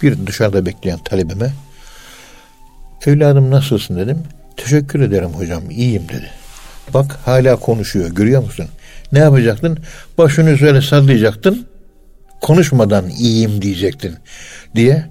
Bir 0.02 0.26
dışarıda 0.26 0.66
bekleyen 0.66 0.98
talebeme 0.98 1.52
evladım 3.06 3.50
nasılsın 3.50 3.96
dedim. 3.96 4.22
Teşekkür 4.56 5.00
ederim 5.00 5.28
hocam 5.30 5.70
iyiyim 5.70 6.02
dedi. 6.08 6.30
Bak 6.94 7.18
hala 7.24 7.56
konuşuyor 7.56 8.10
görüyor 8.10 8.42
musun? 8.42 8.66
Ne 9.12 9.18
yapacaktın? 9.18 9.78
Başını 10.18 10.50
üzerine 10.50 10.82
sallayacaktın. 10.82 11.66
Konuşmadan 12.40 13.08
iyiyim 13.08 13.62
diyecektin 13.62 14.14
diye 14.74 15.04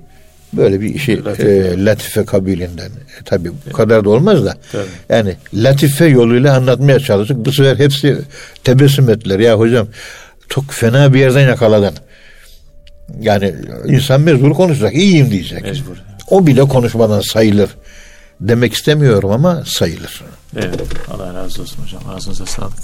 böyle 0.54 0.82
bir 0.82 0.96
işi 0.96 1.26
Latife. 1.26 1.50
e, 1.50 1.86
latife 1.86 2.26
kabilinden. 2.26 2.86
E, 2.90 3.24
tabii 3.26 3.52
bu 3.70 3.74
kadar 3.74 4.06
da 4.06 4.10
olmaz 4.10 4.46
da. 4.46 4.56
Tabii. 4.72 4.84
Yani 5.10 5.36
latife 5.54 6.06
yoluyla 6.06 6.56
anlatmaya 6.56 7.00
çalıştık. 7.00 7.38
Bu 7.38 7.52
sefer 7.54 7.78
hepsi 7.78 8.18
tebessüm 8.64 9.10
ettiler. 9.10 9.40
Ya 9.40 9.60
hocam 9.60 9.88
çok 10.50 10.72
fena 10.72 11.14
bir 11.14 11.20
yerden 11.20 11.48
yakaladın. 11.48 11.94
Yani 13.22 13.56
insan 13.88 14.22
mecbur 14.22 14.54
konuşacak. 14.54 14.96
iyiyim 14.96 15.32
diyecek. 15.32 15.62
Mecbur. 15.64 15.96
O 16.30 16.48
bile 16.48 16.62
konuşmadan 16.62 17.22
sayılır. 17.22 17.70
Demek 18.42 18.74
istemiyorum 18.74 19.32
ama 19.32 19.64
sayılır. 19.66 20.24
Evet. 20.56 20.82
Allah 21.14 21.34
razı 21.34 21.62
olsun 21.62 21.84
hocam. 21.84 22.02
Ağzınıza 22.16 22.46
sağlık. 22.46 22.78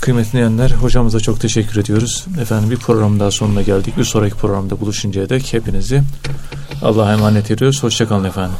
Kıymetli 0.00 0.32
dinleyenler 0.32 0.70
hocamıza 0.70 1.20
çok 1.20 1.40
teşekkür 1.40 1.80
ediyoruz. 1.80 2.26
Efendim 2.40 2.70
bir 2.70 2.76
program 2.76 3.20
daha 3.20 3.30
sonuna 3.30 3.62
geldik. 3.62 3.96
Bir 3.96 4.04
sonraki 4.04 4.34
programda 4.34 4.80
buluşuncaya 4.80 5.28
dek 5.28 5.52
hepinizi 5.52 6.02
Allah'a 6.82 7.12
emanet 7.12 7.50
ediyoruz. 7.50 7.82
Hoşçakalın 7.82 8.24
efendim. 8.24 8.56